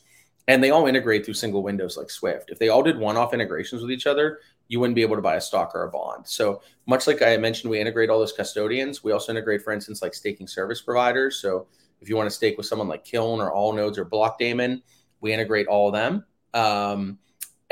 [0.50, 2.50] and they all integrate through single windows like swift.
[2.50, 5.38] If they all did one-off integrations with each other you wouldn't be able to buy
[5.38, 6.28] a stock or a bond.
[6.28, 10.02] So much like i mentioned we integrate all those custodians we also integrate for instance
[10.02, 11.38] like staking service providers.
[11.38, 11.68] So
[12.02, 14.82] if you want to stake with someone like kiln or Allnodes or blockdaemon
[15.22, 16.26] we integrate all of them.
[16.54, 17.20] Um,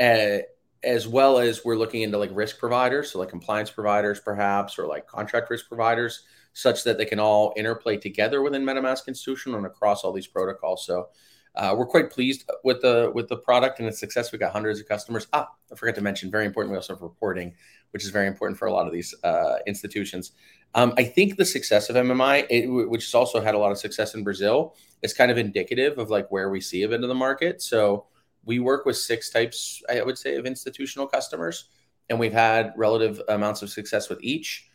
[0.00, 0.38] uh,
[0.86, 4.86] as well as we're looking into like risk providers, so like compliance providers, perhaps, or
[4.86, 6.22] like contract risk providers,
[6.52, 10.86] such that they can all interplay together within MetaMask Institution and across all these protocols.
[10.86, 11.08] So
[11.56, 14.30] uh, we're quite pleased with the with the product and its success.
[14.30, 15.26] We got hundreds of customers.
[15.32, 16.70] Ah, I forgot to mention, very important.
[16.70, 17.54] We also have reporting,
[17.90, 20.32] which is very important for a lot of these uh, institutions.
[20.74, 23.78] Um, I think the success of MMI, it, which has also had a lot of
[23.78, 27.14] success in Brazil, is kind of indicative of like where we see it into the
[27.14, 27.60] market.
[27.60, 28.06] So
[28.46, 31.68] we work with six types, I would say, of institutional customers,
[32.08, 34.68] and we've had relative amounts of success with each.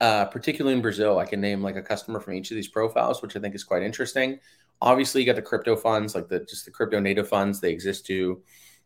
[0.00, 3.22] Uh, particularly in Brazil, I can name like a customer from each of these profiles,
[3.22, 4.38] which I think is quite interesting.
[4.80, 7.60] Obviously, you got the crypto funds, like the just the crypto native funds.
[7.60, 8.42] They exist to,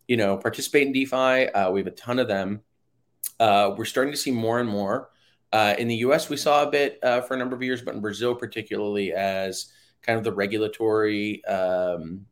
[0.07, 1.49] you know, participate in DeFi.
[1.49, 2.61] Uh, we have a ton of them.
[3.41, 5.11] Uh, we're starting to see more and more.
[5.53, 7.95] Uh, in the U.S., we saw a bit uh, for a number of years, but
[7.95, 9.73] in Brazil, particularly as
[10.03, 12.27] kind of the regulatory um,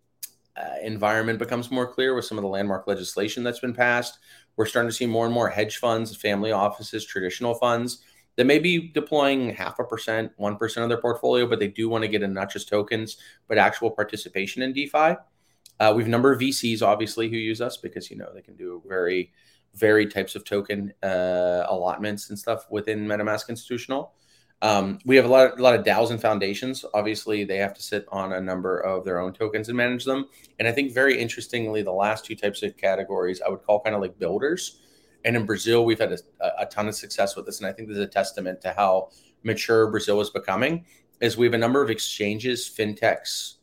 [0.57, 4.19] uh, environment becomes more clear with some of the landmark legislation that's been passed.
[4.57, 8.03] We're starting to see more and more hedge funds, family offices, traditional funds
[8.37, 12.03] that may be deploying half a percent, 1% of their portfolio, but they do want
[12.03, 13.17] to get in not just tokens,
[13.49, 15.17] but actual participation in DeFi.
[15.79, 18.43] Uh, we have a number of VCs, obviously, who use us because, you know, they
[18.43, 19.33] can do very,
[19.75, 24.13] very types of token uh, allotments and stuff within MetaMask Institutional.
[24.63, 26.85] Um, we have a lot, of, a lot of DAOs and foundations.
[26.95, 30.27] Obviously, they have to sit on a number of their own tokens and manage them.
[30.59, 33.95] And I think very interestingly, the last two types of categories I would call kind
[33.95, 34.81] of like builders.
[35.25, 36.19] And in Brazil, we've had a,
[36.63, 39.11] a ton of success with this, and I think this is a testament to how
[39.43, 40.87] mature Brazil is becoming.
[41.21, 43.55] Is we have a number of exchanges, fintechs,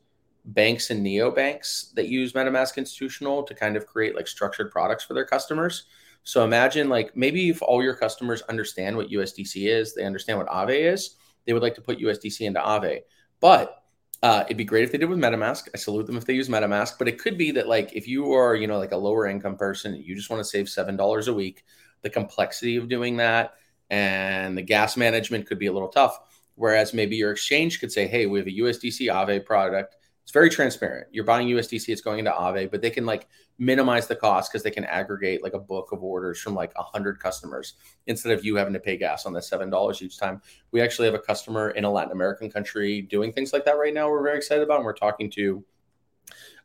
[0.46, 5.14] banks, and neobanks that use MetaMask Institutional to kind of create like structured products for
[5.14, 5.86] their customers.
[6.24, 10.48] So imagine like maybe if all your customers understand what USDC is, they understand what
[10.48, 13.02] Aave is, they would like to put USDC into Aave.
[13.40, 13.84] But
[14.22, 15.68] uh, it'd be great if they did with MetaMask.
[15.74, 16.98] I salute them if they use MetaMask.
[16.98, 19.58] But it could be that like if you are you know like a lower income
[19.58, 21.64] person, you just want to save seven dollars a week.
[22.02, 23.56] The complexity of doing that
[23.90, 26.20] and the gas management could be a little tough.
[26.56, 30.50] Whereas maybe your exchange could say, hey, we have a USDC Aave product It's very
[30.50, 31.08] transparent.
[31.12, 34.64] You're buying USDC, it's going into Aave, but they can like minimize the cost because
[34.64, 37.74] they can aggregate like a book of orders from like 100 customers
[38.08, 40.42] instead of you having to pay gas on the $7 each time.
[40.72, 43.94] We actually have a customer in a Latin American country doing things like that right
[43.94, 44.10] now.
[44.10, 45.64] We're very excited about, and we're talking to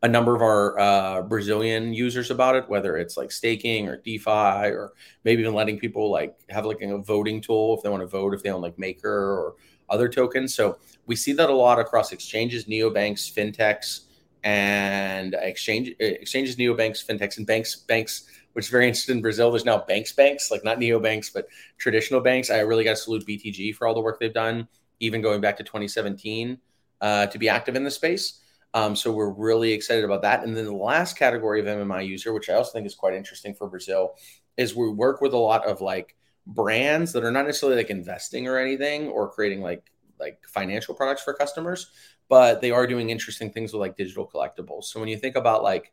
[0.03, 4.71] a number of our uh, Brazilian users about it, whether it's like staking or DeFi
[4.71, 4.93] or
[5.25, 8.35] maybe even letting people like have like a voting tool if they want to vote,
[8.35, 9.57] if they own like Maker or
[9.91, 10.55] other tokens.
[10.55, 14.01] So we see that a lot across exchanges, neobanks, fintechs,
[14.45, 17.77] and exchange exchanges, neobanks, fintechs, and banks.
[17.77, 19.51] Banks, which is very interesting in Brazil.
[19.51, 21.49] There's now banks, banks like not neobanks, but
[21.79, 22.51] traditional banks.
[22.51, 24.67] I really got to salute BTG for all the work they've done,
[25.01, 26.59] even going back to 2017
[27.01, 28.41] uh, to be active in the space.
[28.75, 30.45] Um, so we're really excited about that.
[30.45, 33.55] And then the last category of MMI user, which I also think is quite interesting
[33.55, 34.15] for Brazil,
[34.57, 36.17] is we work with a lot of like
[36.49, 41.23] brands that are not necessarily like investing or anything or creating like like financial products
[41.23, 41.91] for customers,
[42.29, 44.85] but they are doing interesting things with like digital collectibles.
[44.85, 45.93] So when you think about like,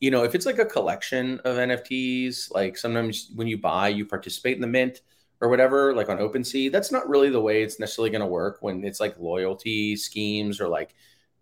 [0.00, 4.04] you know, if it's like a collection of NFTs, like sometimes when you buy, you
[4.04, 5.02] participate in the mint
[5.40, 8.58] or whatever, like on OpenSea, that's not really the way it's necessarily going to work
[8.62, 10.94] when it's like loyalty schemes or like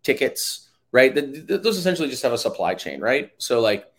[0.03, 1.15] tickets, right?
[1.15, 3.31] Those essentially just have a supply chain, right?
[3.39, 3.90] So like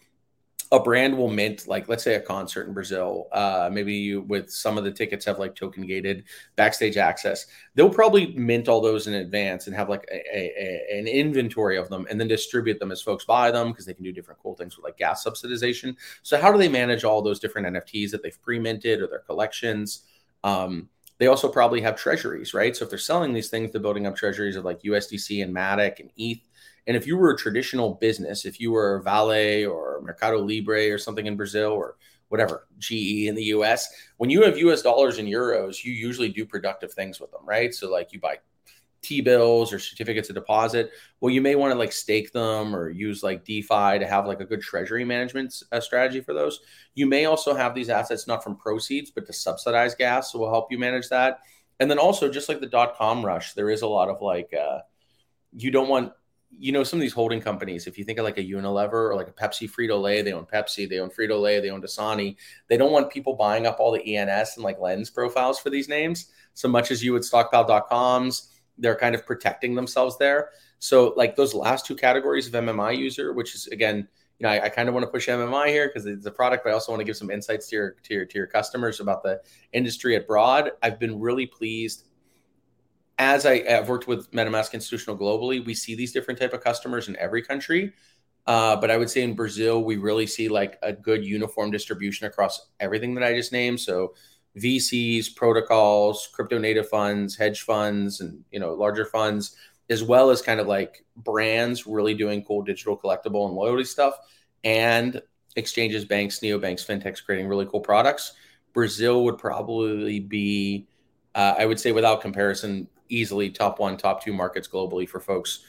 [0.74, 4.50] a brand will mint like let's say a concert in brazil uh, maybe you with
[4.50, 6.24] some of the tickets have like token gated
[6.56, 11.08] backstage access they'll probably mint all those in advance and have like a, a, an
[11.08, 14.12] inventory of them and then distribute them as folks buy them because they can do
[14.12, 15.96] different cool things with like gas subsidization.
[16.24, 20.04] So how do they manage all those different nfts that they've pre-minted or their collections?
[20.44, 22.76] Um, they also probably have treasuries right?
[22.76, 26.00] So if they're selling these things they're building up treasuries of like usdc and matic
[26.00, 26.48] and eth
[26.88, 30.98] and if you were a traditional business, if you were Vale or Mercado Libre or
[30.98, 31.96] something in Brazil or
[32.30, 36.46] whatever, GE in the US, when you have US dollars and euros, you usually do
[36.46, 37.74] productive things with them, right?
[37.74, 38.38] So like you buy
[39.02, 40.92] T bills or certificates of deposit.
[41.20, 44.42] Well, you may want to like stake them or use like DeFi to have like
[44.42, 46.60] a good treasury management uh, strategy for those.
[46.94, 50.32] You may also have these assets not from proceeds, but to subsidize gas.
[50.32, 51.40] So we'll help you manage that.
[51.80, 54.54] And then also, just like the dot com rush, there is a lot of like,
[54.54, 54.80] uh,
[55.52, 56.14] you don't want
[56.58, 59.16] you know, some of these holding companies, if you think of like a Unilever or
[59.16, 62.36] like a Pepsi Frito Lay, they own Pepsi, they own Frito Lay, they own Dasani.
[62.68, 65.90] They don't want people buying up all the ENS and like lens profiles for these
[65.90, 68.50] names so much as you would stockpile.coms.
[68.78, 70.50] They're kind of protecting themselves there.
[70.80, 74.08] So, like those last two categories of MMI user, which is again,
[74.40, 76.64] you know, I, I kind of want to push MMI here because it's a product,
[76.64, 79.00] but I also want to give some insights to your to your to your customers
[79.00, 79.42] about the
[79.74, 80.72] industry at broad.
[80.82, 82.08] I've been really pleased
[83.22, 87.08] as I have worked with MetaMask Institutional globally, we see these different type of customers
[87.08, 87.94] in every country.
[88.48, 92.26] Uh, but I would say in Brazil, we really see like a good uniform distribution
[92.26, 93.80] across everything that I just named.
[93.80, 94.16] So
[94.58, 99.56] VCs, protocols, crypto native funds, hedge funds, and you know larger funds,
[99.92, 104.16] as well as kind of like brands really doing cool digital collectible and loyalty stuff,
[104.64, 105.22] and
[105.56, 108.34] exchanges, banks, neobanks, fintechs creating really cool products.
[108.74, 110.88] Brazil would probably be,
[111.36, 115.60] uh, I would say, without comparison, easily top one, top two markets globally for folks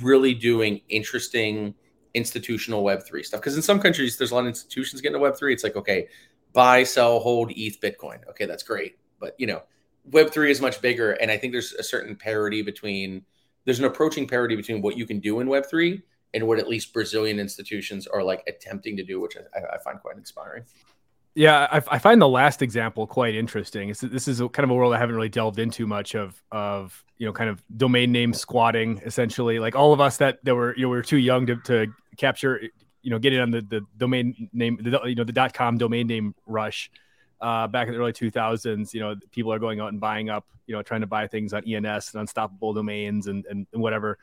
[0.00, 1.74] really doing interesting
[2.14, 3.40] institutional Web3 stuff.
[3.40, 5.52] Because in some countries, there's a lot of institutions getting to Web3.
[5.52, 6.08] It's like, okay,
[6.52, 8.26] buy, sell, hold, ETH, Bitcoin.
[8.28, 8.98] Okay, that's great.
[9.18, 9.62] But, you know,
[10.10, 11.12] Web3 is much bigger.
[11.12, 13.24] And I think there's a certain parity between,
[13.64, 16.02] there's an approaching parity between what you can do in Web3
[16.34, 20.00] and what at least Brazilian institutions are like attempting to do, which I, I find
[20.00, 20.64] quite inspiring.
[21.34, 23.88] Yeah, I, I, find the last example quite interesting.
[23.88, 26.42] It's, this is a, kind of a world I haven't really delved into much of.
[26.52, 29.60] Of you know, kind of domain name squatting, essentially.
[29.60, 31.86] Like all of us that that were you know we were too young to, to
[32.16, 32.60] capture,
[33.02, 35.78] you know, get in on the, the domain name, the, you know, the dot com
[35.78, 36.90] domain name rush
[37.40, 38.92] uh, back in the early 2000s.
[38.92, 41.52] You know, people are going out and buying up, you know, trying to buy things
[41.52, 44.18] on ENS and Unstoppable Domains and and, and whatever.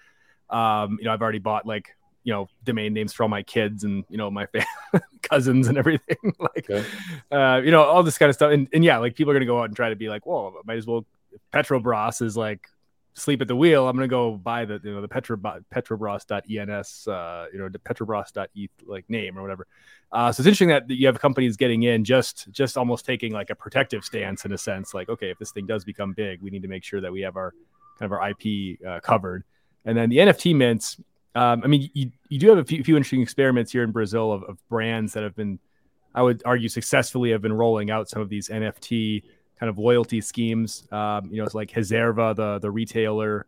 [0.50, 1.96] Um, you know, I've already bought like
[2.30, 4.48] you know domain names for all my kids and you know my
[5.24, 6.86] cousins and everything like okay.
[7.32, 8.52] uh, you know all this kind of stuff.
[8.52, 10.54] And, and yeah like people are gonna go out and try to be like well
[10.64, 11.08] might as well
[11.52, 12.68] petrobras is like
[13.16, 17.48] sleep at the wheel i'm gonna go buy the you know the Petro, petrobras.ens uh
[17.52, 19.66] you know the petrobras.eth like name or whatever.
[20.12, 23.50] Uh so it's interesting that you have companies getting in just just almost taking like
[23.50, 26.52] a protective stance in a sense like okay if this thing does become big we
[26.52, 27.56] need to make sure that we have our
[27.98, 29.44] kind of our ip uh, covered.
[29.84, 31.02] And then the nft mints
[31.36, 34.32] um, I mean, you, you do have a few, few interesting experiments here in Brazil
[34.32, 35.60] of, of, brands that have been,
[36.16, 39.24] I would argue, successfully have been rolling out some of these NFT
[39.60, 40.88] kind of loyalty schemes.
[40.92, 43.46] Um, you know, it's like Reserva, the the retailer.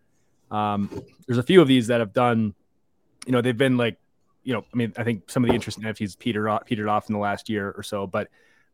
[0.52, 2.54] Um, there's a few of these that have done.
[3.26, 3.98] You know, they've been like,
[4.44, 7.10] you know, I mean, I think some of the interesting NFTs petered off, petered off
[7.10, 8.28] in the last year or so, but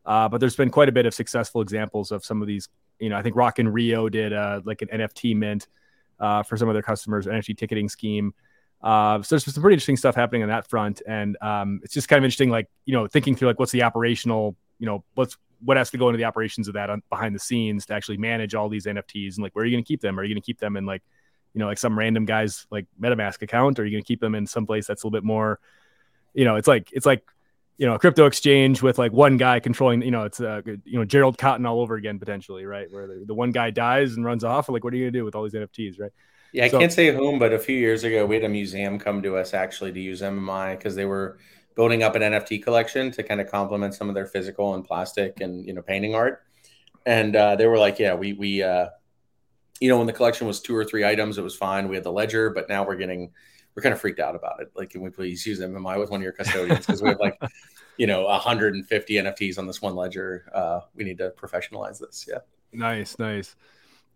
[0.04, 2.68] uh, but there's been quite a bit of successful examples of some of these.
[2.98, 5.68] You know, I think Rock in Rio did uh, like an NFT mint
[6.18, 8.34] uh, for some of their customers, NFT ticketing scheme.
[8.80, 12.08] Uh, so there's some pretty interesting stuff happening on that front, and um, it's just
[12.08, 15.36] kind of interesting, like you know, thinking through like what's the operational, you know, what's
[15.64, 18.16] what has to go into the operations of that on, behind the scenes to actually
[18.16, 20.18] manage all these NFTs, and like where are you going to keep them?
[20.18, 21.02] Are you going to keep them in like,
[21.54, 24.20] you know, like some random guy's like MetaMask account, or are you going to keep
[24.20, 25.58] them in some place that's a little bit more,
[26.34, 27.24] you know, it's like it's like
[27.78, 30.98] you know a crypto exchange with like one guy controlling you know it's uh, you
[30.98, 32.90] know Gerald Cotten all over again potentially right?
[32.90, 35.24] Where the, the one guy dies and runs off like what are you gonna do
[35.24, 36.10] with all these nfts right
[36.52, 38.98] yeah i so, can't say whom but a few years ago we had a museum
[38.98, 41.38] come to us actually to use mmi because they were
[41.74, 45.40] building up an nft collection to kind of complement some of their physical and plastic
[45.40, 46.44] and you know painting art
[47.06, 48.86] and uh, they were like yeah we we uh,
[49.80, 52.04] you know when the collection was two or three items it was fine we had
[52.04, 53.30] the ledger but now we're getting
[53.78, 54.72] we're kind of freaked out about it.
[54.74, 56.84] Like, can we please use MMI with one of your custodians?
[56.84, 57.40] Because we have like,
[57.96, 60.50] you know, 150 NFTs on this one ledger.
[60.52, 62.26] Uh, we need to professionalize this.
[62.28, 62.38] Yeah.
[62.72, 63.54] Nice, nice.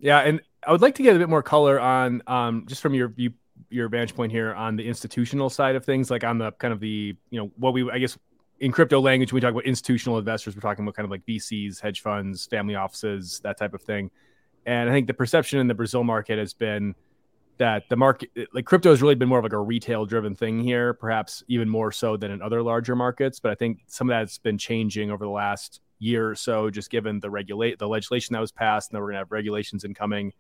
[0.01, 2.95] Yeah, and I would like to get a bit more color on, um, just from
[2.95, 3.33] your view,
[3.71, 6.81] your vantage point here on the institutional side of things, like on the kind of
[6.81, 8.19] the, you know, what we, I guess,
[8.61, 11.27] in crypto language, when we talk about institutional investors, we're talking about kind of like
[11.27, 14.11] VCs, hedge funds, family offices, that type of thing.
[14.67, 16.95] And I think the perception in the Brazil market has been
[17.59, 20.59] that the market like crypto has really been more of like a retail driven thing
[20.59, 24.15] here perhaps even more so than in other larger markets but i think some of
[24.15, 28.33] that's been changing over the last year or so just given the regulate the legislation
[28.33, 30.33] that was passed and then we're going to have regulations incoming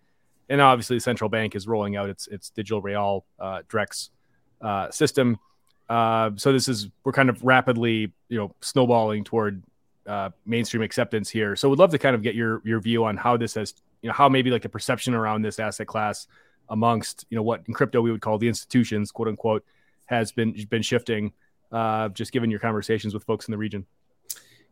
[0.49, 4.11] and obviously the central bank is rolling out its its digital real uh, drex
[4.61, 5.39] uh, system
[5.89, 9.63] uh, so this is we're kind of rapidly you know snowballing toward
[10.07, 13.17] uh, mainstream acceptance here so we'd love to kind of get your your view on
[13.17, 16.27] how this has you know how maybe like the perception around this asset class
[16.69, 19.65] amongst you know what in crypto we would call the institutions, quote unquote,
[20.07, 21.33] has been been shifting.
[21.71, 23.87] Uh, just given your conversations with folks in the region.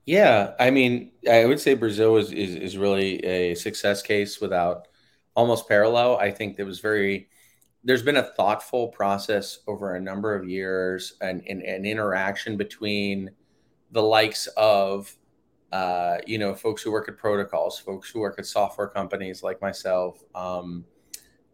[0.05, 4.89] Yeah, I mean, I would say Brazil is, is, is really a success case without
[5.35, 6.17] almost parallel.
[6.19, 7.29] I think there was very
[7.83, 13.31] there's been a thoughtful process over a number of years and an interaction between
[13.93, 15.15] the likes of
[15.73, 19.61] uh, you know folks who work at protocols, folks who work at software companies like
[19.63, 20.85] myself, um,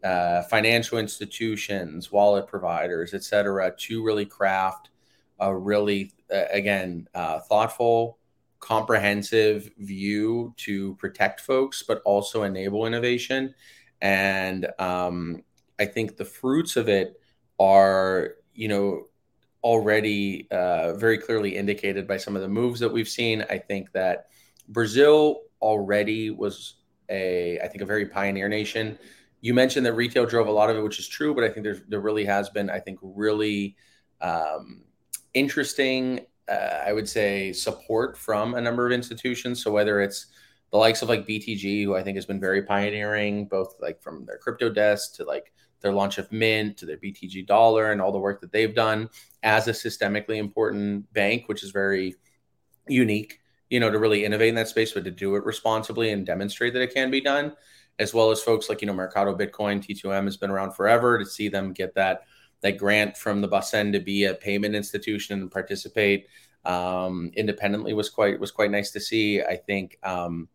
[0.03, 4.89] uh, financial institutions, wallet providers, et cetera, to really craft
[5.39, 8.17] a really, uh, again, uh, thoughtful,
[8.59, 13.53] comprehensive view to protect folks, but also enable innovation.
[14.01, 15.43] And um,
[15.79, 17.19] I think the fruits of it
[17.59, 19.05] are, you know,
[19.63, 23.43] already uh, very clearly indicated by some of the moves that we've seen.
[23.49, 24.27] I think that
[24.69, 26.75] Brazil already was
[27.09, 28.97] a, I think, a very pioneer nation
[29.41, 31.67] you mentioned that retail drove a lot of it, which is true, but I think
[31.87, 33.75] there really has been, I think, really
[34.19, 34.83] um,
[35.33, 39.61] interesting, uh, I would say, support from a number of institutions.
[39.63, 40.27] So whether it's
[40.71, 44.25] the likes of like BTG, who I think has been very pioneering, both like from
[44.25, 48.11] their crypto desk to like their launch of Mint to their BTG dollar and all
[48.11, 49.09] the work that they've done
[49.43, 52.15] as a systemically important bank, which is very
[52.87, 53.39] unique,
[53.69, 56.73] you know, to really innovate in that space, but to do it responsibly and demonstrate
[56.73, 57.53] that it can be done
[57.99, 61.17] as well as folks like you know Mercado Bitcoin, T2M has been around forever.
[61.17, 62.23] To see them get that
[62.61, 66.27] that grant from the Bacen to be a payment institution and participate
[66.65, 69.41] um, independently was quite was quite nice to see.
[69.41, 70.49] I think um,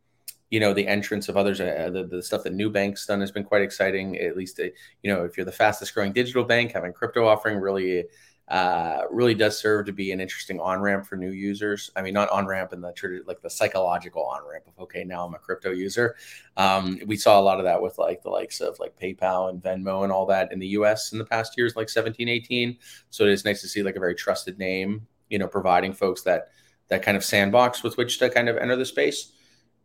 [0.51, 3.45] you know the entrance of others, uh, the, the stuff that Nubank's done has been
[3.45, 4.19] quite exciting.
[4.19, 4.65] At least uh,
[5.03, 8.05] you know if you're the fastest growing digital bank, having crypto offering really
[8.49, 11.91] uh, really does serve to be an interesting on ramp for new users.
[11.97, 12.93] I mean, not on ramp in the
[13.27, 16.17] like the psychological on ramp of okay, now I'm a crypto user.
[16.57, 19.63] Um, we saw a lot of that with like the likes of like PayPal and
[19.63, 21.13] Venmo and all that in the U.S.
[21.13, 22.77] in the past years, like 17, 18.
[23.11, 26.23] So it is nice to see like a very trusted name, you know, providing folks
[26.23, 26.49] that
[26.89, 29.33] that kind of sandbox with which to kind of enter the space.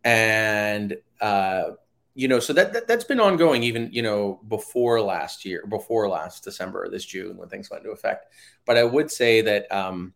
[0.04, 1.70] And uh,
[2.18, 6.08] you know, so that, that has been ongoing even you know before last year, before
[6.08, 8.32] last December, this June when things went into effect.
[8.66, 10.14] But I would say that um,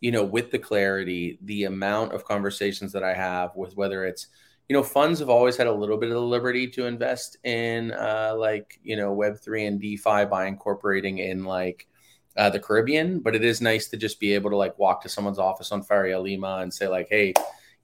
[0.00, 4.28] you know, with the clarity, the amount of conversations that I have with whether it's
[4.70, 7.92] you know, funds have always had a little bit of the liberty to invest in
[7.92, 11.86] uh, like you know Web three and DeFi by incorporating in like
[12.34, 15.08] uh, the Caribbean, but it is nice to just be able to like walk to
[15.10, 17.34] someone's office on Faria Lima and say like, hey,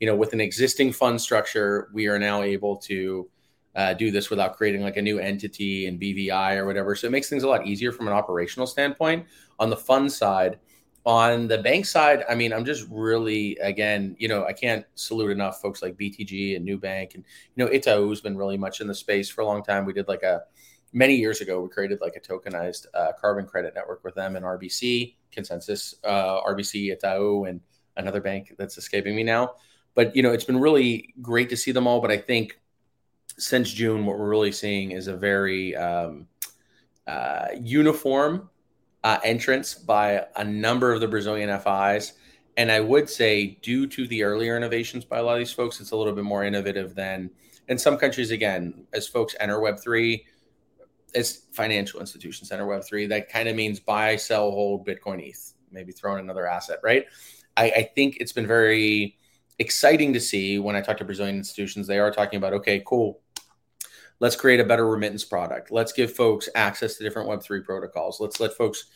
[0.00, 3.28] you know, with an existing fund structure, we are now able to
[3.76, 6.94] uh, do this without creating like a new entity and BVI or whatever.
[6.94, 9.26] So it makes things a lot easier from an operational standpoint.
[9.58, 10.58] On the fund side,
[11.06, 15.30] on the bank side, I mean, I'm just really, again, you know, I can't salute
[15.30, 17.14] enough folks like BTG and Nubank.
[17.14, 19.86] And, you know, Itaú's been really much in the space for a long time.
[19.86, 20.42] We did like a,
[20.92, 24.44] many years ago, we created like a tokenized uh, carbon credit network with them and
[24.44, 27.60] RBC, Consensys, uh, RBC, Itaú, and
[27.96, 29.54] another bank that's escaping me now.
[29.94, 32.00] But, you know, it's been really great to see them all.
[32.00, 32.60] But I think,
[33.38, 36.26] since June, what we're really seeing is a very um,
[37.06, 38.50] uh, uniform
[39.04, 42.14] uh, entrance by a number of the Brazilian FIs.
[42.56, 45.80] And I would say, due to the earlier innovations by a lot of these folks,
[45.80, 47.30] it's a little bit more innovative than
[47.68, 48.32] in some countries.
[48.32, 50.24] Again, as folks enter Web3,
[51.14, 55.92] as financial institutions enter Web3, that kind of means buy, sell, hold Bitcoin, ETH, maybe
[55.92, 57.06] throw in another asset, right?
[57.56, 59.16] I, I think it's been very
[59.58, 63.20] exciting to see when I talk to Brazilian institutions, they are talking about, okay, cool.
[64.20, 65.70] Let's create a better remittance product.
[65.70, 68.20] Let's give folks access to different Web3 protocols.
[68.20, 68.86] Let's let folks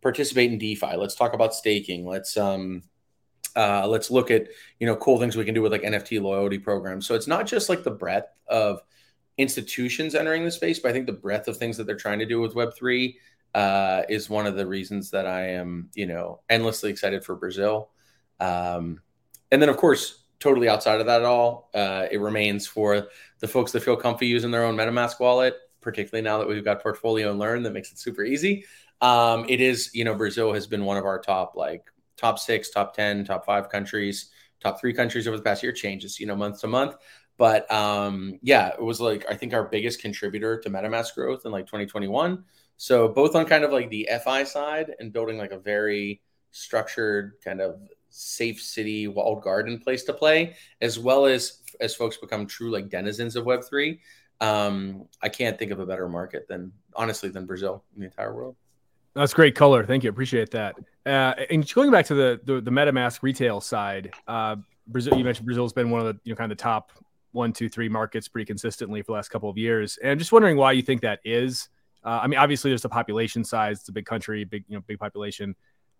[0.00, 0.96] participate in DeFi.
[0.96, 2.06] Let's talk about staking.
[2.06, 2.82] Let's um,
[3.54, 4.48] uh, let's look at
[4.80, 7.06] you know cool things we can do with like NFT loyalty programs.
[7.06, 8.80] So it's not just like the breadth of
[9.38, 12.26] institutions entering the space, but I think the breadth of things that they're trying to
[12.26, 13.18] do with Web three
[13.54, 17.90] uh, is one of the reasons that I am you know endlessly excited for Brazil.
[18.40, 19.00] Um,
[19.52, 23.48] and then, of course, totally outside of that at all, uh, it remains for the
[23.48, 27.30] folks that feel comfy using their own MetaMask wallet, particularly now that we've got Portfolio
[27.30, 28.64] and Learn that makes it super easy.
[29.00, 31.84] Um, it is, you know, Brazil has been one of our top, like,
[32.16, 34.30] top six, top 10, top five countries,
[34.60, 36.94] top three countries over the past year changes, you know, month to month.
[37.36, 41.50] But um, yeah, it was like, I think our biggest contributor to MetaMask growth in
[41.50, 42.44] like 2021.
[42.76, 46.20] So both on kind of like the FI side and building like a very
[46.52, 47.80] structured kind of
[48.12, 52.88] safe city walled garden place to play as well as as folks become true like
[52.88, 53.98] denizens of web3
[54.40, 58.34] um i can't think of a better market than honestly than brazil in the entire
[58.34, 58.56] world.
[59.14, 59.84] That's great color.
[59.84, 60.10] Thank you.
[60.10, 60.74] Appreciate that.
[61.04, 64.56] Uh and going back to the the, the metamask retail side uh
[64.86, 66.92] brazil you mentioned brazil's been one of the you know kind of the top
[67.32, 69.98] one two three markets pretty consistently for the last couple of years.
[70.02, 71.68] And just wondering why you think that is.
[72.04, 73.80] Uh, i mean obviously there's the population size.
[73.80, 75.54] It's a big country big you know big population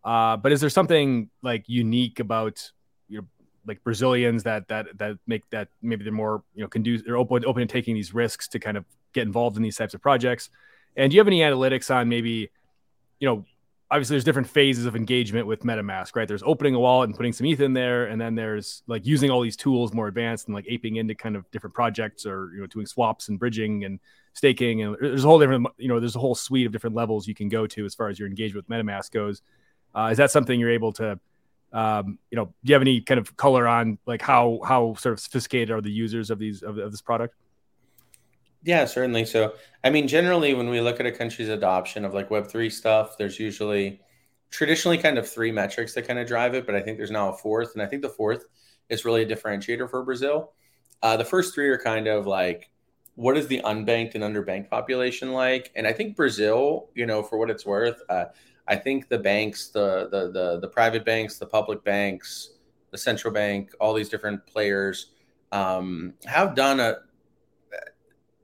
[0.05, 2.71] uh, but is there something like unique about
[3.09, 3.27] you know
[3.67, 7.45] like Brazilians that that that make that maybe they're more you know conducive they're open
[7.45, 10.51] open to taking these risks to kind of get involved in these types of projects?
[10.97, 12.51] And do you have any analytics on maybe
[13.21, 13.45] you know
[13.93, 16.27] obviously there's different phases of engagement with MetaMask, right?
[16.27, 19.31] There's opening a wallet and putting some ETH in there, and then there's like using
[19.31, 22.61] all these tools more advanced and like aping into kind of different projects or you
[22.61, 24.01] know doing swaps and bridging and
[24.33, 27.29] staking and there's a whole different you know there's a whole suite of different levels
[27.29, 29.43] you can go to as far as your engagement with MetaMask goes.
[29.95, 31.19] Uh, is that something you're able to,
[31.73, 35.13] um, you know, do you have any kind of color on like how how sort
[35.13, 37.35] of sophisticated are the users of these of, of this product?
[38.65, 39.25] Yeah, certainly.
[39.25, 42.71] So, I mean, generally, when we look at a country's adoption of like Web three
[42.71, 44.01] stuff, there's usually
[44.51, 47.31] traditionally kind of three metrics that kind of drive it, but I think there's now
[47.31, 48.45] a fourth, and I think the fourth
[48.89, 50.53] is really a differentiator for Brazil.
[51.03, 52.71] Uh, the first three are kind of like
[53.15, 57.39] what is the unbanked and underbanked population like, and I think Brazil, you know, for
[57.39, 58.01] what it's worth.
[58.09, 58.27] Uh,
[58.67, 62.55] I think the banks, the, the the the private banks, the public banks,
[62.91, 65.11] the central bank, all these different players
[65.51, 66.97] um, have done a,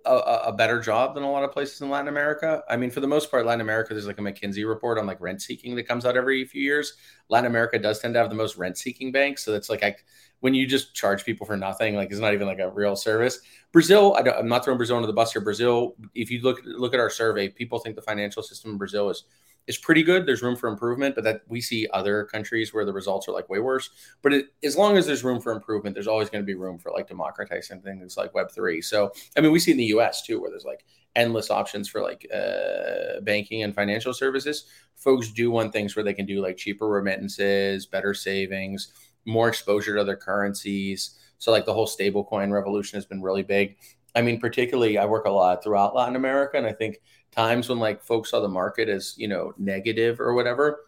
[0.05, 0.17] a,
[0.47, 2.63] a better job than a lot of places in Latin America.
[2.69, 5.21] I mean, for the most part, Latin America, there's like a McKinsey report on like
[5.21, 6.95] rent seeking that comes out every few years.
[7.29, 9.97] Latin America does tend to have the most rent seeking banks, so that's like I,
[10.41, 13.41] when you just charge people for nothing, like it's not even like a real service.
[13.73, 15.43] Brazil, I am not throwing Brazil under the bus here.
[15.43, 19.11] Brazil, if you look look at our survey, people think the financial system in Brazil
[19.11, 19.25] is
[19.67, 20.25] is pretty good.
[20.25, 23.51] There's room for improvement, but that we see other countries where the results are like
[23.51, 23.91] way worse.
[24.23, 26.79] But it, as long as there's room for improvement, there's always going to be room
[26.79, 28.81] for like democratizing things like Web three.
[28.81, 30.23] So I mean, we see in the U.S.
[30.23, 30.85] too, where there's like
[31.17, 34.67] endless options for like uh, banking and financial services.
[34.97, 38.93] Folks do want things where they can do like cheaper remittances, better savings,
[39.29, 41.19] more exposure to other currencies.
[41.39, 43.77] So like the whole stablecoin revolution has been really big.
[44.15, 47.01] I mean, particularly I work a lot throughout Latin America, and I think
[47.31, 50.88] times when like folks saw the market as you know negative or whatever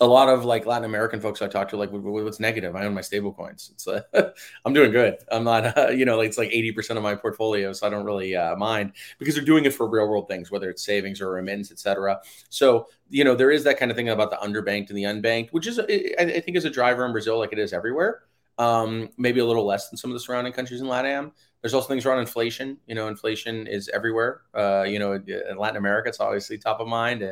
[0.00, 2.74] a lot of like Latin American folks I talk to, like, what's negative?
[2.74, 3.70] I own my stable coins.
[3.72, 4.02] It's uh,
[4.64, 5.18] I'm doing good.
[5.30, 7.72] I'm not, uh, you know, like it's like 80% of my portfolio.
[7.72, 10.68] So I don't really uh, mind because they're doing it for real world things, whether
[10.70, 12.20] it's savings or remittance, etc.
[12.48, 15.50] So, you know, there is that kind of thing about the underbanked and the unbanked,
[15.50, 18.22] which is, I think is a driver in Brazil, like it is everywhere.
[18.56, 21.32] Um, maybe a little less than some of the surrounding countries in LATAM.
[21.60, 22.78] There's also things around inflation.
[22.86, 24.42] You know, inflation is everywhere.
[24.54, 27.22] Uh, you know, in Latin America, it's obviously top of mind.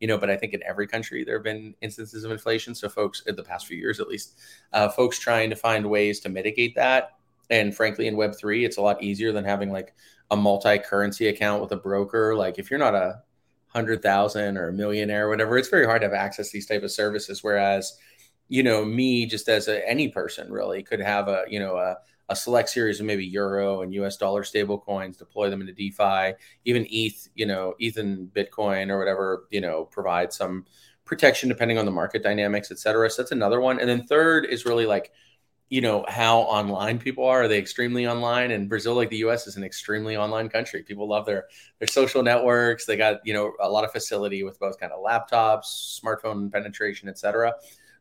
[0.00, 2.74] You know, but I think in every country there have been instances of inflation.
[2.74, 4.38] So folks, in the past few years at least,
[4.72, 7.16] uh, folks trying to find ways to mitigate that.
[7.50, 9.94] And frankly, in Web three, it's a lot easier than having like
[10.30, 12.36] a multi-currency account with a broker.
[12.36, 13.22] Like if you're not a
[13.68, 16.66] hundred thousand or a millionaire or whatever, it's very hard to have access to these
[16.66, 17.42] type of services.
[17.42, 17.98] Whereas,
[18.48, 21.96] you know, me just as a, any person really could have a you know a
[22.28, 26.34] a select series of maybe euro and US dollar stable coins, deploy them into DeFi,
[26.64, 30.66] even ETH, you know, ETH and Bitcoin or whatever, you know, provide some
[31.04, 33.08] protection depending on the market dynamics, et cetera.
[33.08, 33.80] So that's another one.
[33.80, 35.12] And then third is really like
[35.70, 37.42] you know how online people are.
[37.42, 38.50] Are they extremely online?
[38.50, 40.82] And Brazil, like the U.S., is an extremely online country.
[40.82, 41.46] People love their
[41.78, 42.86] their social networks.
[42.86, 47.08] They got you know a lot of facility with both kind of laptops, smartphone penetration,
[47.08, 47.54] etc.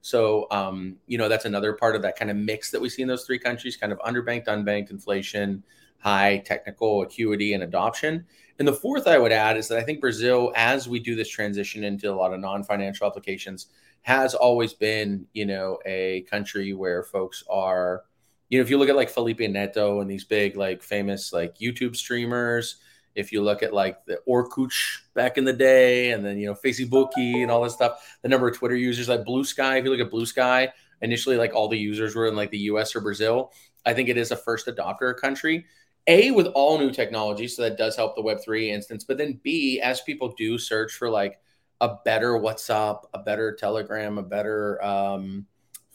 [0.07, 3.01] So um, you know that's another part of that kind of mix that we see
[3.01, 5.61] in those three countries: kind of underbanked, unbanked, inflation,
[5.99, 8.25] high technical acuity and adoption.
[8.57, 11.27] And the fourth I would add is that I think Brazil, as we do this
[11.27, 13.67] transition into a lot of non-financial applications
[14.03, 18.03] has always been, you know, a country where folks are,
[18.47, 21.57] you know, if you look at like Felipe Neto and these big, like famous, like
[21.57, 22.77] YouTube streamers,
[23.18, 24.72] if you look at like the Orkut
[25.15, 28.47] back in the day, and then you know Facebook and all this stuff, the number
[28.47, 29.78] of Twitter users like Blue Sky.
[29.78, 32.59] If you look at Blue Sky, initially like all the users were in like the
[32.59, 32.95] U.S.
[32.95, 33.51] or Brazil.
[33.86, 35.65] I think it is a first adopter country.
[36.05, 39.03] A with all new technology, so that does help the Web three instance.
[39.03, 41.39] But then B, as people do search for like
[41.82, 45.47] a better WhatsApp, a better Telegram, a better um,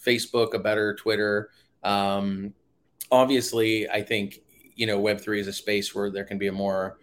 [0.04, 1.50] Facebook, a better Twitter.
[1.84, 2.52] Um,
[3.10, 4.40] obviously, I think
[4.74, 6.98] you know Web three is a space where there can be a more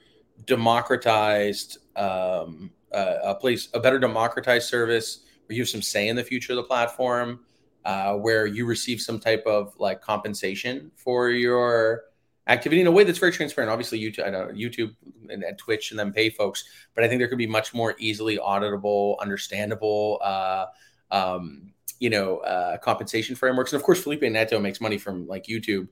[0.46, 6.16] democratized um, uh, a place, a better democratized service where you have some say in
[6.16, 7.42] the future of the platform,
[7.86, 12.04] uh, where you receive some type of like compensation for your
[12.48, 13.72] activity in a way that's very transparent.
[13.72, 14.96] Obviously, YouTube, know YouTube
[15.30, 16.64] and, and Twitch and then pay folks,
[16.96, 20.66] but I think there could be much more easily auditable, understandable, uh,
[21.12, 23.74] um, you know, uh, compensation frameworks.
[23.74, 25.88] And of course, Felipe Neto makes money from like YouTube.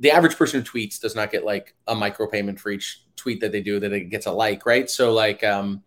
[0.00, 3.52] The average person who tweets does not get like a micropayment for each tweet that
[3.52, 4.88] they do that it gets a like, right?
[4.88, 5.82] So like, um,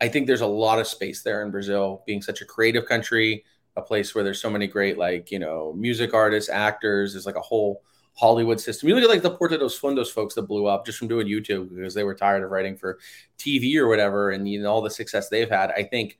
[0.00, 3.44] I think there's a lot of space there in Brazil, being such a creative country,
[3.76, 7.12] a place where there's so many great like you know music artists, actors.
[7.12, 7.82] There's like a whole
[8.14, 8.88] Hollywood system.
[8.88, 11.26] You look at like the Porta dos Fundos folks that blew up just from doing
[11.26, 12.98] YouTube because they were tired of writing for
[13.38, 15.70] TV or whatever, and you know all the success they've had.
[15.70, 16.18] I think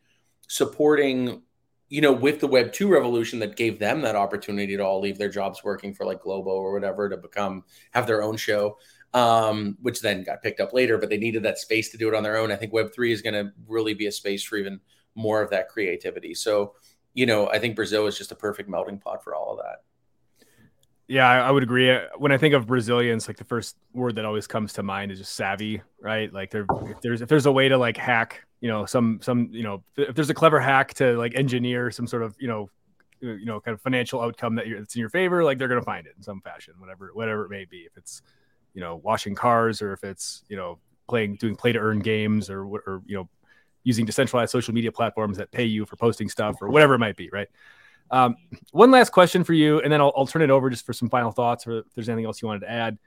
[0.48, 1.42] supporting,
[1.88, 5.18] you know, with the Web two revolution that gave them that opportunity to all leave
[5.18, 8.78] their jobs working for like Globo or whatever to become have their own show,
[9.14, 10.98] um, which then got picked up later.
[10.98, 12.50] But they needed that space to do it on their own.
[12.50, 14.80] I think Web three is going to really be a space for even
[15.14, 16.34] more of that creativity.
[16.34, 16.74] So,
[17.14, 19.82] you know, I think Brazil is just a perfect melting pot for all of that.
[21.08, 21.96] Yeah, I, would agree.
[22.18, 25.18] When I think of Brazilians, like the first word that always comes to mind is
[25.18, 26.32] just savvy, right?
[26.32, 29.48] Like there, if there's if there's a way to like hack, you know, some some
[29.52, 32.70] you know, if there's a clever hack to like engineer some sort of you know,
[33.22, 35.68] uh, you know, kind of financial outcome that you're it's in your favor, like they're
[35.68, 37.78] gonna find it in some fashion, whatever whatever it may be.
[37.78, 38.22] If it's
[38.74, 40.78] you know washing cars or if it's you know
[41.08, 43.28] playing doing play to earn games or or you know
[43.84, 47.16] using decentralized social media platforms that pay you for posting stuff or whatever it might
[47.16, 47.48] be, right?
[48.10, 48.36] Um,
[48.72, 51.08] one last question for you, and then I'll, I'll, turn it over just for some
[51.08, 52.98] final thoughts, or if there's anything else you wanted to add.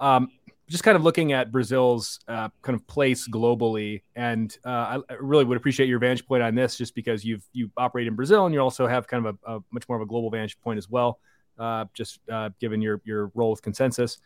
[0.00, 0.28] Um,
[0.68, 5.44] just kind of looking at Brazil's uh, kind of place globally, and uh, I really
[5.44, 8.54] would appreciate your vantage point on this, just because you've you operate in Brazil and
[8.54, 10.88] you also have kind of a, a much more of a global vantage point as
[10.88, 11.18] well,
[11.58, 14.18] uh, just uh, given your your role with Consensys.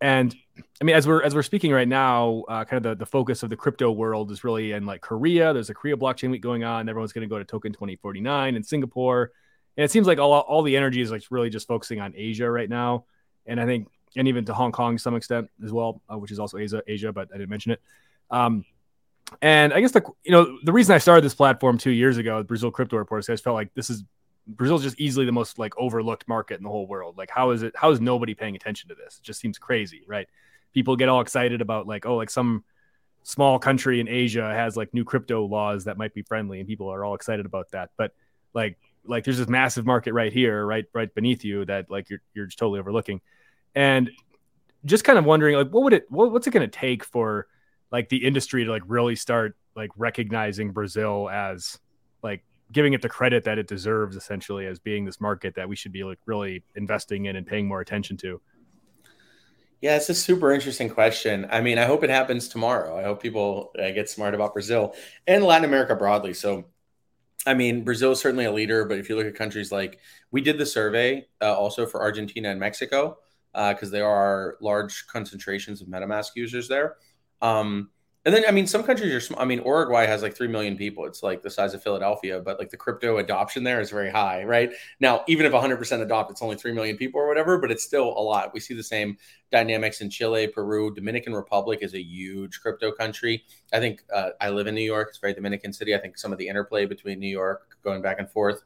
[0.00, 0.34] And
[0.80, 3.42] I mean, as we're as we're speaking right now, uh, kind of the, the focus
[3.42, 5.52] of the crypto world is really in like Korea.
[5.52, 6.88] There's a Korea blockchain week going on.
[6.88, 9.32] Everyone's going to go to Token 2049 in Singapore
[9.76, 12.50] and it seems like all, all the energy is like really just focusing on Asia
[12.50, 13.04] right now.
[13.46, 16.30] And I think, and even to Hong Kong to some extent as well, uh, which
[16.30, 17.80] is also Asia, Asia, but I didn't mention it.
[18.30, 18.64] Um,
[19.40, 22.42] and I guess the you know the reason I started this platform two years ago,
[22.42, 24.04] Brazil Crypto Reports, I just felt like this is
[24.46, 27.16] Brazil's just easily the most like overlooked market in the whole world.
[27.16, 27.74] Like, how is it?
[27.76, 29.18] How is nobody paying attention to this?
[29.18, 30.28] It just seems crazy, right?
[30.74, 32.64] People get all excited about like, oh, like some
[33.22, 36.88] small country in Asia has like new crypto laws that might be friendly, and people
[36.88, 37.90] are all excited about that.
[37.96, 38.12] But
[38.52, 42.22] like like there's this massive market right here, right, right beneath you that like you're
[42.34, 43.20] you're just totally overlooking,
[43.74, 44.10] and
[44.84, 47.46] just kind of wondering like what would it what, what's it going to take for
[47.90, 51.78] like the industry to like really start like recognizing Brazil as
[52.22, 55.76] like giving it the credit that it deserves essentially as being this market that we
[55.76, 58.40] should be like really investing in and paying more attention to.
[59.80, 61.46] Yeah, it's a super interesting question.
[61.50, 62.96] I mean, I hope it happens tomorrow.
[62.96, 64.94] I hope people uh, get smart about Brazil
[65.26, 66.34] and Latin America broadly.
[66.34, 66.66] So
[67.44, 69.98] I mean, Brazil is certainly a leader, but if you look at countries like
[70.30, 73.18] we did the survey uh, also for Argentina and Mexico
[73.52, 76.96] because uh, there are large concentrations of MetaMask users there.
[77.40, 77.90] Um,
[78.24, 80.76] and then, I mean, some countries are, sm- I mean, Uruguay has like 3 million
[80.76, 81.04] people.
[81.06, 84.44] It's like the size of Philadelphia, but like the crypto adoption there is very high,
[84.44, 84.70] right?
[85.00, 88.10] Now, even if 100% adopt, it's only 3 million people or whatever, but it's still
[88.16, 88.54] a lot.
[88.54, 89.16] We see the same
[89.50, 93.42] dynamics in Chile, Peru, Dominican Republic is a huge crypto country.
[93.72, 95.08] I think uh, I live in New York.
[95.10, 95.92] It's very Dominican city.
[95.92, 98.62] I think some of the interplay between New York going back and forth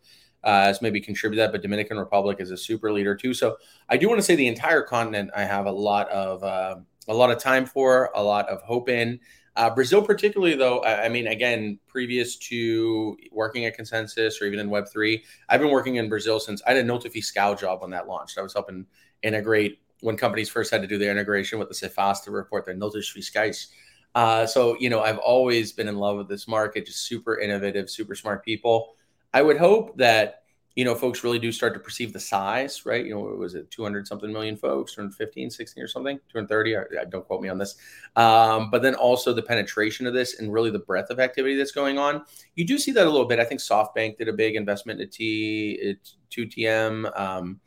[0.47, 3.35] uh, has maybe contributed that, but Dominican Republic is a super leader too.
[3.35, 3.57] So
[3.89, 6.77] I do want to say the entire continent, I have a lot of, uh,
[7.09, 9.19] a lot of time for, a lot of hope in.
[9.57, 14.61] Uh, Brazil, particularly though, I, I, mean, again, previous to working at Consensys or even
[14.61, 17.81] in Web three, I've been working in Brazil since I had a Nota Fiscal job
[17.83, 18.39] when that launched.
[18.39, 18.87] I was helping
[19.23, 22.75] integrate when companies first had to do their integration with the SEFAZ to report their
[22.75, 23.69] notas fiscais.
[24.15, 27.91] Uh, so you know, I've always been in love with this market, just super innovative,
[27.91, 28.96] super smart people.
[29.37, 30.45] I would hope that
[30.77, 33.05] you know, folks really do start to perceive the size, right?
[33.05, 36.77] You know, was it 200 something million folks, 215, 16 or something, 230?
[36.77, 37.77] I, I don't quote me on this.
[38.15, 41.73] Um, but then also the penetration of this and really the breadth of activity that's
[41.73, 42.25] going on.
[42.55, 43.39] You do see that a little bit.
[43.39, 45.97] I think SoftBank did a big investment in T,
[46.31, 47.19] 2TM.
[47.19, 47.61] Um,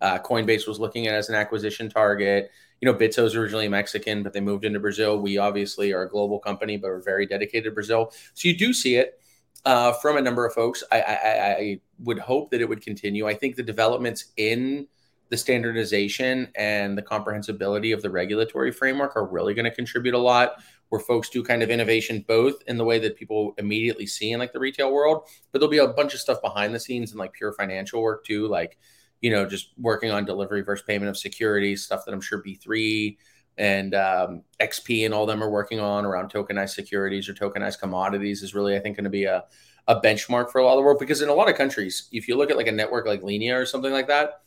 [0.00, 2.50] uh, Coinbase was looking at as an acquisition target.
[2.80, 5.18] You know, Bitso is originally Mexican, but they moved into Brazil.
[5.18, 8.10] We obviously are a global company, but we're very dedicated to Brazil.
[8.34, 9.20] So you do see it
[9.64, 10.82] uh, from a number of folks.
[10.92, 13.26] I, I, I, would hope that it would continue.
[13.26, 14.86] I think the developments in
[15.30, 20.18] the standardization and the comprehensibility of the regulatory framework are really going to contribute a
[20.18, 20.62] lot.
[20.90, 24.38] Where folks do kind of innovation both in the way that people immediately see in
[24.38, 27.18] like the retail world, but there'll be a bunch of stuff behind the scenes and
[27.18, 28.78] like pure financial work too, like
[29.20, 33.16] you know just working on delivery versus payment of securities stuff that I'm sure B3
[33.56, 38.42] and um, XP and all them are working on around tokenized securities or tokenized commodities
[38.42, 39.44] is really, I think, going to be a,
[39.86, 40.98] a benchmark for a lot of the world.
[40.98, 43.56] Because in a lot of countries, if you look at like a network like Linea
[43.58, 44.42] or something like that,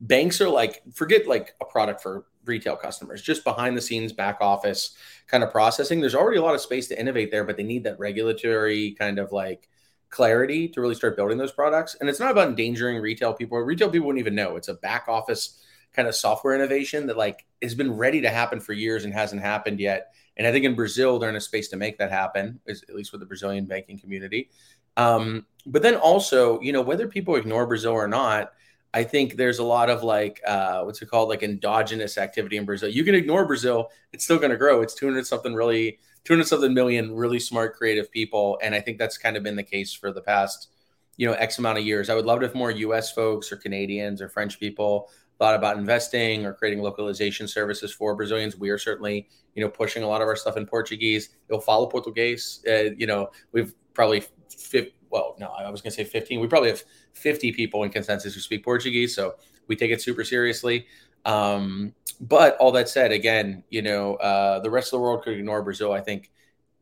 [0.00, 4.38] banks are like, forget like a product for retail customers, just behind the scenes, back
[4.40, 4.94] office
[5.26, 6.00] kind of processing.
[6.00, 9.18] There's already a lot of space to innovate there, but they need that regulatory kind
[9.18, 9.68] of like
[10.10, 11.96] clarity to really start building those products.
[11.98, 13.58] And it's not about endangering retail people.
[13.58, 14.56] Retail people wouldn't even know.
[14.56, 15.62] It's a back office
[15.96, 19.40] kind of software innovation that like has been ready to happen for years and hasn't
[19.40, 20.12] happened yet.
[20.36, 23.12] And I think in Brazil they're in a space to make that happen, at least
[23.12, 24.50] with the Brazilian banking community.
[24.98, 28.52] Um, but then also, you know, whether people ignore Brazil or not,
[28.94, 32.64] I think there's a lot of like uh, what's it called, like endogenous activity in
[32.64, 32.88] Brazil.
[32.88, 34.80] You can ignore Brazil; it's still going to grow.
[34.80, 39.18] It's 200 something really, 200 something million really smart, creative people, and I think that's
[39.18, 40.70] kind of been the case for the past,
[41.18, 42.08] you know, X amount of years.
[42.08, 43.12] I would love it if more U.S.
[43.12, 48.56] folks or Canadians or French people thought about investing or creating localization services for Brazilians.
[48.56, 51.30] We are certainly, you know, pushing a lot of our stuff in Portuguese.
[51.48, 52.62] You'll follow Portuguese.
[52.68, 54.24] Uh, you know, we've probably,
[54.56, 56.40] fi- well, no, I was going to say 15.
[56.40, 56.82] We probably have
[57.12, 59.14] 50 people in Consensys who speak Portuguese.
[59.14, 59.34] So
[59.66, 60.86] we take it super seriously.
[61.24, 65.34] Um, but all that said, again, you know, uh, the rest of the world could
[65.34, 65.92] ignore Brazil.
[65.92, 66.30] I think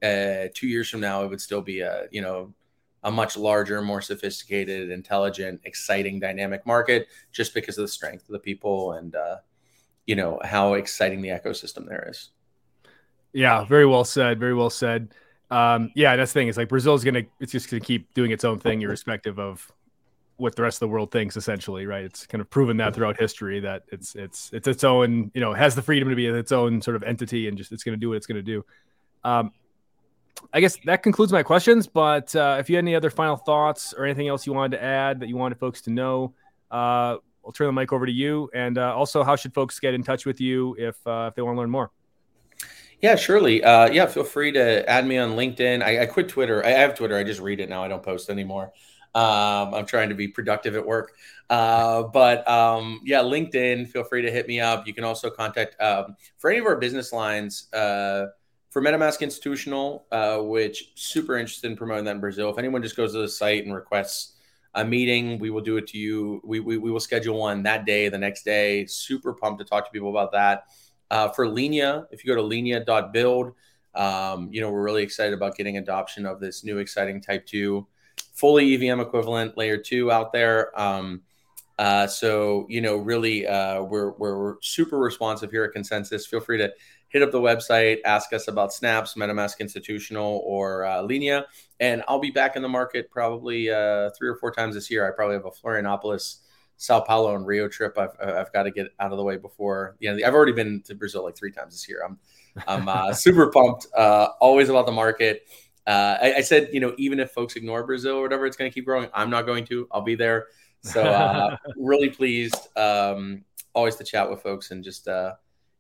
[0.03, 2.53] uh, two years from now, it would still be a, you know,
[3.05, 8.33] a much larger, more sophisticated, intelligent, exciting, dynamic market just because of the strength of
[8.33, 9.37] the people and uh,
[10.07, 12.31] you know how exciting the ecosystem there is.
[13.33, 14.41] Yeah, very well said.
[14.41, 15.11] Very well said.
[15.51, 16.49] Um, yeah, that's the thing.
[16.49, 19.71] It's like Brazil is gonna it's just gonna keep doing its own thing, irrespective of
[20.37, 21.37] what the rest of the world thinks.
[21.37, 22.05] Essentially, right?
[22.05, 25.31] It's kind of proven that throughout history that it's it's it's its own.
[25.35, 27.85] You know, has the freedom to be its own sort of entity, and just it's
[27.85, 28.65] gonna do what it's gonna do.
[29.25, 29.53] Um,
[30.53, 31.87] I guess that concludes my questions.
[31.87, 34.85] But uh, if you had any other final thoughts or anything else you wanted to
[34.85, 36.35] add that you wanted folks to know,
[36.71, 38.51] uh, I'll turn the mic over to you.
[38.55, 41.43] And uh, also, how should folks get in touch with you if uh, if they
[41.43, 41.91] want to learn more?
[43.01, 43.63] Yeah, surely.
[43.63, 45.83] Uh, yeah, feel free to add me on LinkedIn.
[45.83, 46.65] I, I, quit Twitter.
[46.65, 47.19] I have Twitter.
[47.19, 47.85] I just read it now.
[47.85, 48.73] I don't post anymore.
[49.15, 51.13] Um, I'm trying to be productive at work.
[51.51, 53.89] Uh, but um, yeah, LinkedIn.
[53.89, 54.87] Feel free to hit me up.
[54.87, 57.69] You can also contact um, for any of our business lines
[58.75, 62.51] for MetaMask Institutional, uh, which super interested in promoting that in Brazil.
[62.51, 64.33] If anyone just goes to the site and requests
[64.75, 66.41] a meeting, we will do it to you.
[66.43, 68.85] We, we, we will schedule one that day, the next day.
[68.87, 70.65] Super pumped to talk to people about that.
[71.09, 73.53] Uh, for Linea, if you go to linea.build,
[73.95, 77.87] um, you know, we're really excited about getting adoption of this new exciting type two,
[78.33, 80.77] fully EVM equivalent layer two out there.
[80.77, 81.23] Um,
[81.79, 86.27] uh, so, you know, really, uh, we're, we're, we're super responsive here at Consensys.
[86.27, 86.73] Feel free to
[87.15, 91.47] hit up the website, ask us about Snaps, MetaMask Institutional, or uh, Linea,
[91.79, 95.09] and I'll be back in the market probably uh, three or four times this year.
[95.09, 96.39] I probably have a Florianopolis,
[96.77, 97.97] Sao Paulo, and Rio trip.
[97.97, 99.97] I've, I've got to get out of the way before.
[100.01, 102.03] You know, I've already been to Brazil like three times this year.
[102.05, 102.19] I'm
[102.67, 103.87] I'm uh, super pumped.
[103.97, 105.47] Uh, always about the market.
[105.87, 108.71] Uh, I, I, said, you know, even if folks ignore Brazil or whatever, it's going
[108.71, 109.09] to keep growing.
[109.15, 109.87] I'm not going to.
[109.93, 110.47] I'll be there.
[110.83, 112.57] So uh, really pleased.
[112.77, 115.07] Um, always to chat with folks and just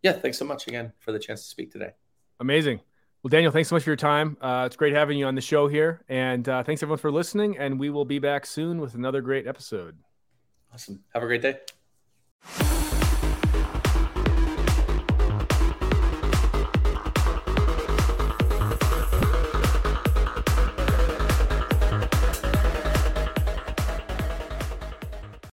[0.05, 1.90] yeah, thanks so much again for the chance to speak today.
[2.38, 2.80] Amazing.
[3.22, 4.36] Well, Daniel, thanks so much for your time.
[4.38, 6.05] Uh, it's great having you on the show here.
[6.11, 7.57] And uh, thanks everyone for listening.
[7.57, 9.96] And we will be back soon with another great episode.
[10.74, 11.02] Awesome.
[11.14, 11.59] Have a great day.